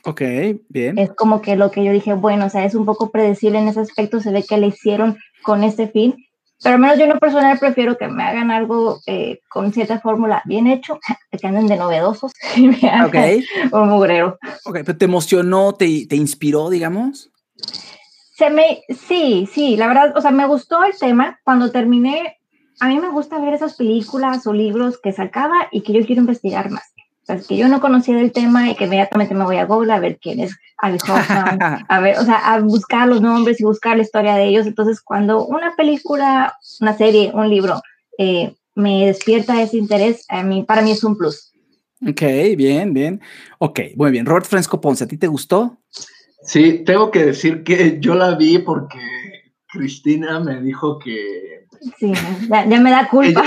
[0.06, 0.22] Ok,
[0.70, 0.98] bien.
[0.98, 3.68] Es como que lo que yo dije, bueno, o sea, es un poco predecible en
[3.68, 6.26] ese aspecto, se ve que le hicieron con este fin
[6.64, 10.00] pero al menos yo en lo personal prefiero que me hagan algo eh, con cierta
[10.00, 11.00] fórmula bien hecho,
[11.32, 13.46] que anden de novedosos y me hagan okay.
[13.72, 14.40] un mugrero.
[14.66, 17.30] Ok, pero ¿te emocionó, te, te inspiró, digamos?
[18.36, 21.40] Se me, sí, sí, la verdad, o sea, me gustó el tema.
[21.44, 22.40] Cuando terminé,
[22.80, 26.22] a mí me gusta ver esas películas o libros que sacaba y que yo quiero
[26.22, 26.93] investigar más.
[27.24, 29.94] O sea, que yo no conocía del tema y que inmediatamente me voy a Google
[29.94, 31.58] a ver quién es Ali Hoffman,
[31.88, 34.68] a ver, o sea, a buscar los nombres y buscar la historia de ellos.
[34.68, 37.82] Entonces, cuando una película, una serie, un libro
[38.18, 41.54] eh, me despierta ese interés, a mí, para mí es un plus.
[42.06, 42.22] Ok,
[42.58, 43.22] bien, bien.
[43.60, 44.26] Ok, muy bien.
[44.26, 45.78] Robert Fresco Ponce, ¿a ti te gustó?
[46.42, 49.00] Sí, tengo que decir que yo la vi porque
[49.68, 51.63] Cristina me dijo que
[51.98, 52.14] Sí,
[52.50, 53.44] ya, me da culpa.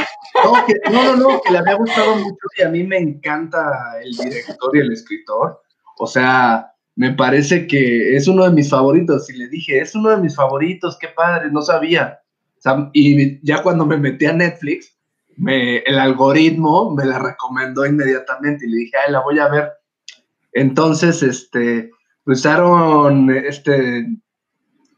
[0.93, 4.76] no, no, no, que le había gustado mucho y a mí me encanta el director
[4.76, 5.62] y el escritor.
[5.99, 9.30] O sea, me parece que es uno de mis favoritos.
[9.30, 12.20] Y le dije, es uno de mis favoritos, qué padre, no sabía.
[12.93, 14.97] y ya cuando me metí a Netflix,
[15.37, 19.72] me, el algoritmo me la recomendó inmediatamente y le dije, ay, la voy a ver.
[20.53, 21.91] Entonces, este,
[22.24, 24.07] usaron este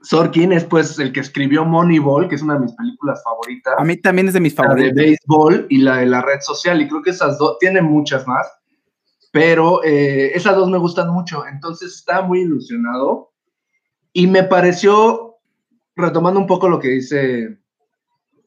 [0.08, 3.74] Sorkin es pues el que escribió Moneyball, que es una de mis películas favoritas.
[3.76, 4.94] A mí también es de mis favoritas.
[4.94, 7.84] La de béisbol y la de la red social, y creo que esas dos, tienen
[7.84, 8.50] muchas más,
[9.32, 13.32] pero eh, esas dos me gustan mucho, entonces estaba muy ilusionado
[14.14, 15.36] Y me pareció,
[15.94, 17.58] retomando un poco lo que dice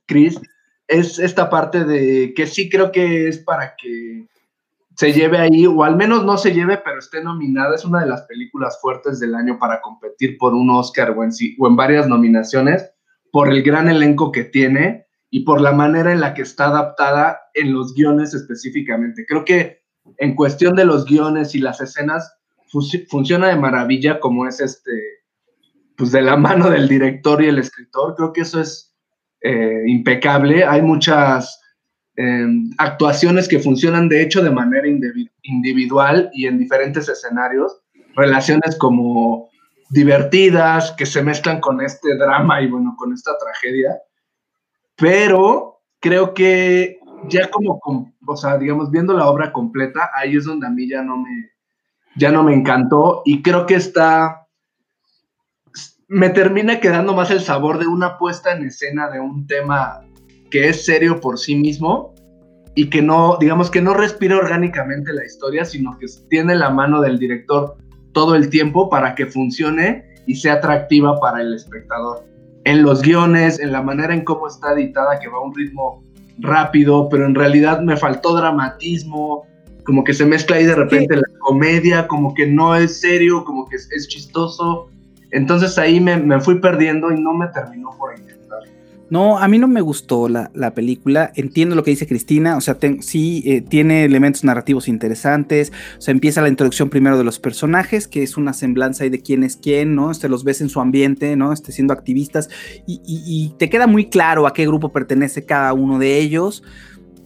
[0.07, 0.41] Chris,
[0.87, 4.25] es esta parte de que sí creo que es para que
[4.95, 7.75] se lleve ahí, o al menos no se lleve, pero esté nominada.
[7.75, 11.31] Es una de las películas fuertes del año para competir por un Oscar o en,
[11.59, 12.91] o en varias nominaciones,
[13.31, 17.39] por el gran elenco que tiene y por la manera en la que está adaptada
[17.53, 19.25] en los guiones específicamente.
[19.25, 19.81] Creo que
[20.17, 22.33] en cuestión de los guiones y las escenas,
[23.09, 24.91] funciona de maravilla como es este,
[25.97, 28.15] pues de la mano del director y el escritor.
[28.15, 28.95] Creo que eso es
[29.41, 30.63] eh, impecable.
[30.63, 31.60] Hay muchas
[32.77, 34.87] Actuaciones que funcionan de hecho de manera
[35.41, 37.81] individual y en diferentes escenarios,
[38.15, 39.49] relaciones como
[39.89, 43.97] divertidas, que se mezclan con este drama y bueno, con esta tragedia,
[44.95, 47.79] pero creo que ya como,
[48.25, 51.51] o sea, digamos, viendo la obra completa, ahí es donde a mí ya no me,
[52.15, 54.47] ya no me encantó y creo que está,
[56.07, 60.01] me termina quedando más el sabor de una puesta en escena de un tema
[60.51, 62.13] que es serio por sí mismo
[62.75, 67.01] y que no, digamos que no respira orgánicamente la historia, sino que tiene la mano
[67.01, 67.75] del director
[68.13, 72.23] todo el tiempo para que funcione y sea atractiva para el espectador.
[72.63, 76.03] En los guiones, en la manera en cómo está editada, que va a un ritmo
[76.39, 79.45] rápido, pero en realidad me faltó dramatismo,
[79.83, 83.67] como que se mezcla ahí de repente la comedia, como que no es serio, como
[83.67, 84.89] que es, chistoso.
[85.31, 88.21] Entonces ahí me, me, fui perdiendo y no me terminó por ahí.
[89.11, 91.33] No, a mí no me gustó la, película.
[91.35, 92.55] Entiendo lo que dice Cristina.
[92.55, 95.73] O sea, sí eh, tiene elementos narrativos interesantes.
[95.97, 99.21] O sea, empieza la introducción primero de los personajes, que es una semblanza ahí de
[99.21, 100.11] quién es quién, ¿no?
[100.11, 101.51] Este, los ves en su ambiente, ¿no?
[101.51, 102.47] Este, siendo activistas.
[102.87, 106.63] Y, te queda muy claro a qué grupo pertenece cada uno de ellos.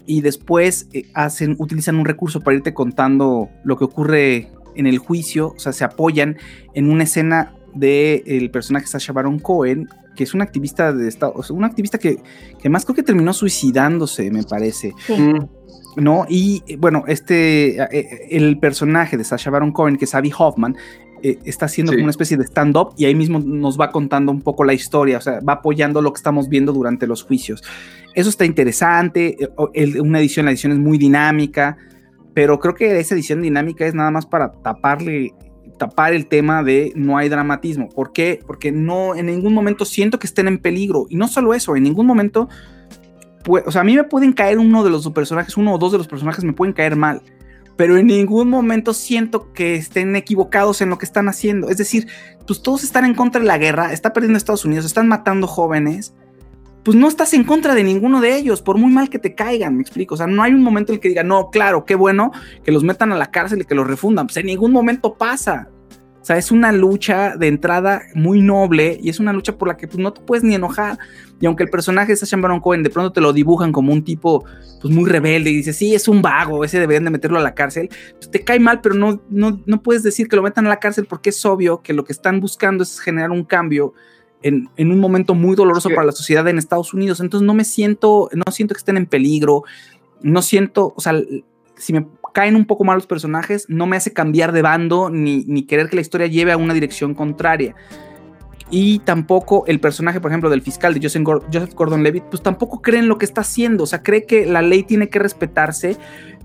[0.07, 4.97] Y después eh, hacen, utilizan un recurso para irte contando lo que ocurre en el
[4.97, 5.53] juicio.
[5.55, 6.37] O sea, se apoyan
[6.73, 11.43] en una escena del personaje Sasha Baron Cohen que es una activista de Estado, o
[11.43, 12.17] sea, una activista que,
[12.61, 14.93] que más creo que terminó suicidándose, me parece.
[15.97, 16.25] ¿No?
[16.27, 20.75] Y bueno, este, eh, eh, el personaje de Sasha Baron Cohen, que es Abby Hoffman,
[21.23, 24.41] eh, está haciendo como una especie de stand-up y ahí mismo nos va contando un
[24.41, 27.63] poco la historia, o sea, va apoyando lo que estamos viendo durante los juicios.
[28.13, 29.37] Eso está interesante,
[29.99, 31.77] una edición, la edición es muy dinámica,
[32.33, 35.33] pero creo que esa edición dinámica es nada más para taparle
[35.77, 37.89] tapar el tema de no hay dramatismo.
[37.89, 38.39] ¿Por qué?
[38.45, 41.05] Porque no en ningún momento siento que estén en peligro.
[41.09, 42.49] Y no solo eso, en ningún momento,
[43.47, 45.97] o sea, a mí me pueden caer uno de los personajes, uno o dos de
[45.97, 47.21] los personajes me pueden caer mal.
[47.75, 51.69] Pero en ningún momento siento que estén equivocados en lo que están haciendo.
[51.69, 52.07] Es decir,
[52.47, 56.13] pues todos están en contra de la guerra, está perdiendo Estados Unidos, están matando jóvenes
[56.85, 59.75] pues no estás en contra de ninguno de ellos, por muy mal que te caigan,
[59.75, 60.13] me explico.
[60.13, 62.31] O sea, no hay un momento en el que diga, no, claro, qué bueno
[62.63, 64.27] que los metan a la cárcel y que los refundan.
[64.27, 65.67] Pues en ningún momento pasa.
[66.21, 69.77] O sea, es una lucha de entrada muy noble y es una lucha por la
[69.77, 70.99] que pues, no te puedes ni enojar.
[71.39, 74.03] Y aunque el personaje de Sacha Baron Cohen de pronto te lo dibujan como un
[74.03, 74.45] tipo
[74.79, 77.55] pues, muy rebelde y dices, sí, es un vago, ese deberían de meterlo a la
[77.55, 80.69] cárcel, pues, te cae mal, pero no, no, no puedes decir que lo metan a
[80.69, 83.93] la cárcel porque es obvio que lo que están buscando es generar un cambio
[84.45, 87.19] en, un momento muy doloroso para la sociedad en Estados Unidos.
[87.19, 89.63] Entonces no me siento, no siento que estén en peligro,
[90.21, 91.19] no siento, o sea,
[91.77, 95.63] si me caen un poco mal los personajes, no me hace cambiar de bando ni,
[95.63, 97.75] querer que la historia lleve a una dirección contraria.
[98.69, 103.07] Y tampoco el personaje, por ejemplo, del fiscal de Joseph Gordon-Levitt, pues tampoco cree en
[103.07, 103.83] lo que está haciendo.
[103.83, 105.97] O sea, cree que la ley tiene que respetarse,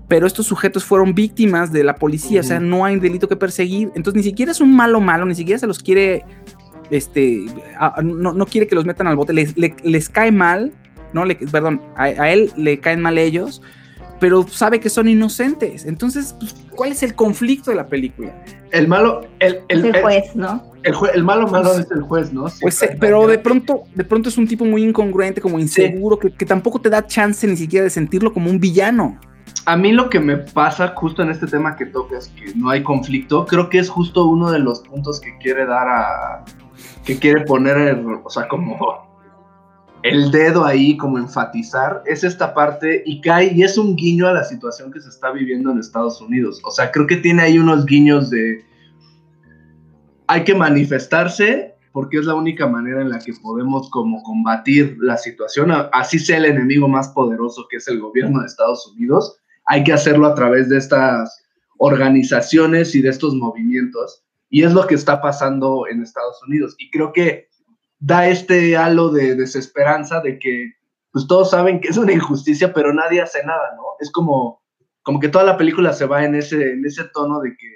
[0.07, 2.41] pero estos sujetos fueron víctimas de la policía.
[2.41, 3.91] O sea, no hay delito que perseguir.
[3.95, 6.25] Entonces, ni siquiera es un malo malo, ni siquiera se los quiere
[6.91, 7.45] este,
[8.03, 10.73] no, quiere que los metan al bote, les, cae mal,
[11.13, 13.61] no, le, perdón, a, él le caen mal ellos,
[14.19, 15.85] pero sabe que son inocentes.
[15.85, 18.43] Entonces, pues, ¿cuál es el conflicto de la película?
[18.71, 20.71] El malo, el, el, juez, ¿no?
[20.83, 22.45] El, malo malo es el juez, ¿no?
[22.61, 26.31] pues, eh, pero de pronto, de pronto es un tipo muy incongruente, como inseguro, que,
[26.31, 29.17] que tampoco te da chance ni siquiera de sentirlo como un villano
[29.65, 32.83] a mí lo que me pasa justo en este tema que tocas, que no hay
[32.83, 36.45] conflicto, creo que es justo uno de los puntos que quiere dar a,
[37.05, 38.77] que quiere poner, o sea, como
[40.03, 44.33] el dedo ahí, como enfatizar, es esta parte y cae y es un guiño a
[44.33, 46.59] la situación que se está viviendo en Estados Unidos.
[46.63, 48.65] O sea, creo que tiene ahí unos guiños de
[50.27, 55.17] hay que manifestarse porque es la única manera en la que podemos como combatir la
[55.17, 59.83] situación, así sea el enemigo más poderoso que es el gobierno de Estados Unidos, hay
[59.83, 61.43] que hacerlo a través de estas
[61.77, 64.23] organizaciones y de estos movimientos.
[64.51, 66.75] Y es lo que está pasando en Estados Unidos.
[66.77, 67.47] Y creo que
[67.97, 70.73] da este halo de desesperanza de que
[71.11, 73.83] pues todos saben que es una injusticia, pero nadie hace nada, ¿no?
[73.99, 74.61] Es como,
[75.03, 77.67] como que toda la película se va en ese, en ese tono de que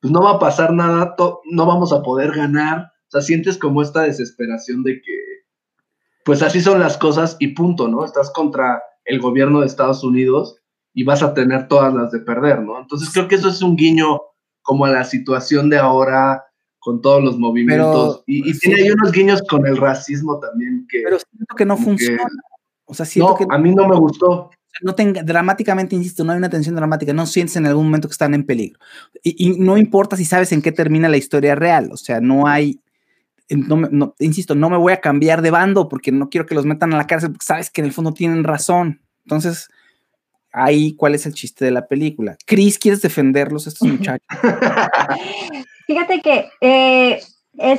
[0.00, 1.14] pues no va a pasar nada,
[1.44, 5.12] no vamos a poder ganar, O sea, sientes como esta desesperación de que,
[6.24, 8.04] pues así son las cosas y punto, ¿no?
[8.04, 10.56] Estás contra el gobierno de Estados Unidos
[10.94, 12.78] y vas a tener todas las de perder, ¿no?
[12.80, 14.20] Entonces creo que eso es un guiño
[14.62, 16.44] como a la situación de ahora
[16.80, 18.24] con todos los movimientos.
[18.26, 21.02] y, tiene ahí unos guiños con el racismo también que...
[21.04, 22.24] Pero siento que no funciona.
[22.86, 23.46] o sea, siento que...
[23.48, 24.50] A mí no me gustó.
[24.82, 28.12] No tenga, dramáticamente, insisto, no hay una tensión dramática, no sientes en algún momento que
[28.12, 28.78] están en peligro.
[29.22, 32.80] Y, no importa si sabes en qué termina la historia real, o sea, no hay,
[33.50, 36.94] no, insisto, no me voy a cambiar de bando porque no quiero que los metan
[36.94, 39.02] a la cárcel, porque sabes que en el fondo tienen razón.
[39.24, 39.68] Entonces,
[40.52, 42.36] ahí, ¿cuál es el chiste de la película?
[42.46, 44.26] Chris, ¿quieres defenderlos estos muchachos?
[45.86, 47.20] Fíjate que eh,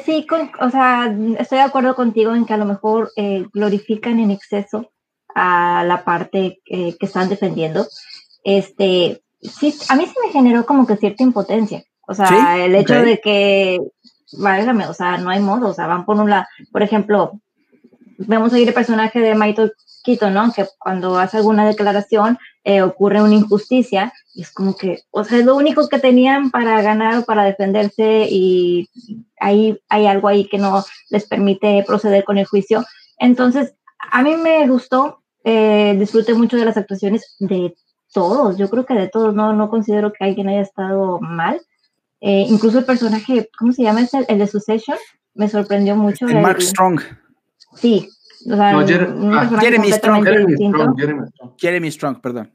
[0.03, 0.25] sí,
[0.59, 4.91] o sea, estoy de acuerdo contigo en que a lo mejor eh, glorifican en exceso
[5.33, 7.87] a la parte eh, que están defendiendo.
[8.43, 11.83] Este, sí, a mí sí me generó como que cierta impotencia.
[12.07, 13.79] O sea, el hecho de que,
[14.33, 17.39] válgame, o sea, no hay modo, o sea, van por un lado, por ejemplo,
[18.27, 19.71] vemos ahí el personaje de Maito
[20.03, 20.51] Quito, ¿no?
[20.51, 25.39] Que cuando hace alguna declaración eh, ocurre una injusticia y es como que, o sea,
[25.39, 28.89] es lo único que tenían para ganar o para defenderse y
[29.39, 32.83] ahí hay algo ahí que no les permite proceder con el juicio.
[33.17, 37.75] Entonces, a mí me gustó, eh, disfruté mucho de las actuaciones de
[38.13, 41.61] todos, yo creo que de todos, no, no considero que alguien haya estado mal.
[42.19, 44.01] Eh, incluso el personaje, ¿cómo se llama?
[44.01, 44.97] El, el de Succession,
[45.33, 46.27] me sorprendió mucho.
[46.27, 47.01] El, Mark Strong.
[47.75, 48.09] Sí,
[48.49, 48.85] Ah,
[49.59, 50.25] Jeremy, Strong,
[51.57, 52.21] Jeremy, Strong.
[52.21, 52.51] perdón.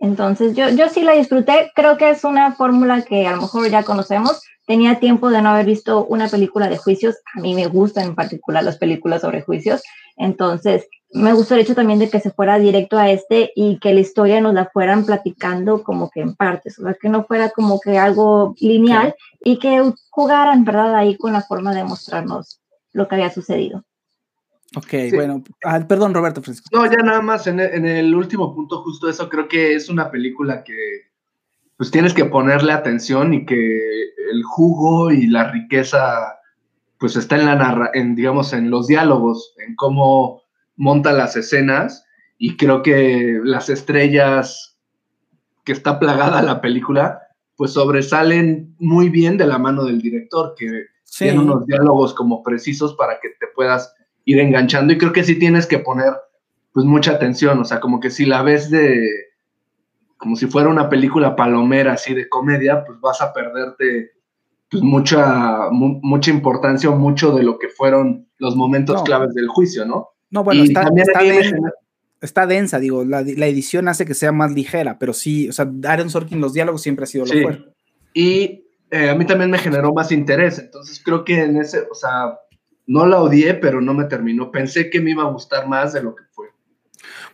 [0.00, 1.70] Entonces, yo, yo sí la disfruté.
[1.74, 4.42] Creo que es una fórmula que a lo mejor ya conocemos.
[4.66, 7.16] Tenía tiempo de no haber visto una película de juicios.
[7.36, 9.82] A mí me gustan en particular las películas sobre juicios.
[10.16, 13.94] Entonces, me gustó el hecho también de que se fuera directo a este y que
[13.94, 17.50] la historia nos la fueran platicando como que en partes, o sea, que no fuera
[17.50, 19.14] como que algo lineal
[19.44, 20.94] y que jugaran, ¿verdad?
[20.94, 22.61] Ahí con la forma de mostrarnos
[22.92, 23.84] lo que había sucedido.
[24.74, 26.66] Ok, bueno, ah, perdón Roberto Fresco.
[26.72, 30.64] No, ya nada más en el, último punto, justo eso, creo que es una película
[30.64, 31.10] que
[31.76, 33.78] pues tienes que ponerle atención y que
[34.30, 36.38] el jugo y la riqueza
[36.98, 40.42] pues está en la en digamos en los diálogos, en cómo
[40.76, 42.06] monta las escenas
[42.38, 44.78] y creo que las estrellas
[45.64, 47.20] que está plagada la película
[47.56, 50.86] pues sobresalen muy bien de la mano del director que
[51.18, 53.94] tiene unos diálogos como precisos para que te puedas
[54.24, 56.12] ir enganchando y creo que sí tienes que poner
[56.72, 59.08] pues mucha atención, o sea, como que si la ves de
[60.16, 64.12] como si fuera una película palomera así de comedia, pues vas a perderte
[64.70, 69.84] pues mucha mucha importancia o mucho de lo que fueron los momentos claves del juicio,
[69.84, 70.08] ¿no?
[70.30, 70.88] No, bueno, está,
[72.22, 76.08] está, densa, digo, la, edición hace que sea más ligera, pero sí, o sea, Aaron
[76.08, 77.70] Sorkin los diálogos siempre ha sido lo fuerte.
[78.14, 78.61] Y
[78.92, 82.38] eh, a mí también me generó más interés, entonces creo que en ese, o sea,
[82.86, 84.50] no la odié, pero no me terminó.
[84.50, 86.48] Pensé que me iba a gustar más de lo que fue.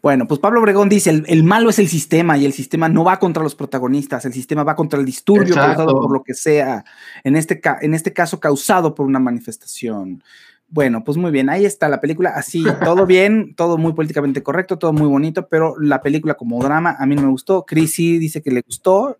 [0.00, 3.18] Bueno, pues Pablo Obregón dice, el, malo es el sistema y el sistema no va
[3.18, 6.84] contra los protagonistas, el sistema va contra el disturbio causado por lo que sea,
[7.24, 10.22] en este, en este caso causado por una manifestación.
[10.68, 14.78] Bueno, pues muy bien, ahí está la película, así, todo bien, todo muy políticamente correcto,
[14.78, 18.40] todo muy bonito, pero la película como drama a mí no me gustó, Chris dice
[18.40, 19.18] que le gustó,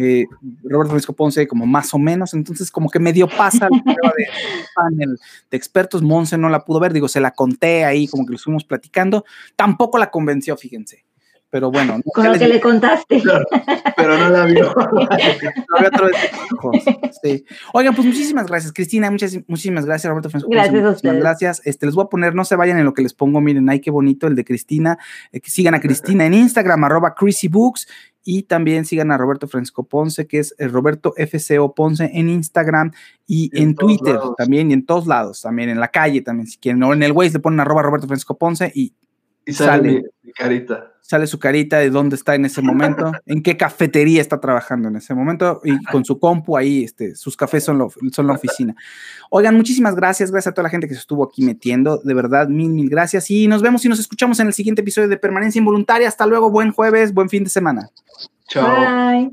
[0.00, 0.26] eh,
[0.64, 4.26] Roberto Francisco Ponce como más o menos, entonces como que medio pasa la prueba de
[4.74, 5.18] panel
[5.50, 8.38] de expertos, Monse no la pudo ver, digo, se la conté ahí, como que lo
[8.38, 9.24] fuimos platicando,
[9.56, 11.04] tampoco la convenció, fíjense.
[11.50, 12.00] Pero bueno.
[12.14, 13.20] Con lo que le contaste.
[13.96, 14.72] pero no la vio.
[17.22, 17.44] sí.
[17.72, 19.10] Oigan, pues muchísimas gracias, Cristina.
[19.10, 20.52] Muchas, muchísimas gracias, Roberto Francisco.
[20.52, 21.18] Gracias a ustedes.
[21.18, 21.62] Gracias.
[21.64, 23.40] Este, les voy a poner, no se vayan en lo que les pongo.
[23.40, 24.98] Miren, ay, qué bonito el de Cristina.
[25.32, 27.16] Eh, que sigan a Cristina en Instagram, arroba
[27.50, 27.88] Books.
[28.24, 32.92] Y también sigan a Roberto Francisco Ponce, que es Roberto FCO Ponce en Instagram
[33.26, 36.82] y en, Twitter también, y en todos lados, también en la calle también, si quieren,
[36.82, 38.94] o en el Waze le ponen arroba Roberto Francisco Ponce y,
[39.46, 44.20] sale, mi carita sale su carita de dónde está en ese momento, en qué cafetería
[44.20, 48.28] está trabajando en ese momento y con su compu ahí, este, sus cafés son, son
[48.28, 48.76] la oficina.
[49.28, 52.46] Oigan, muchísimas gracias, gracias a toda la gente que se estuvo aquí metiendo, de verdad,
[52.46, 55.58] mil, mil gracias y nos vemos y nos escuchamos en el siguiente episodio de Permanencia
[55.58, 56.06] Involuntaria.
[56.06, 57.90] Hasta luego, buen jueves, buen fin de semana.
[58.46, 59.10] Chao.
[59.10, 59.32] Bye.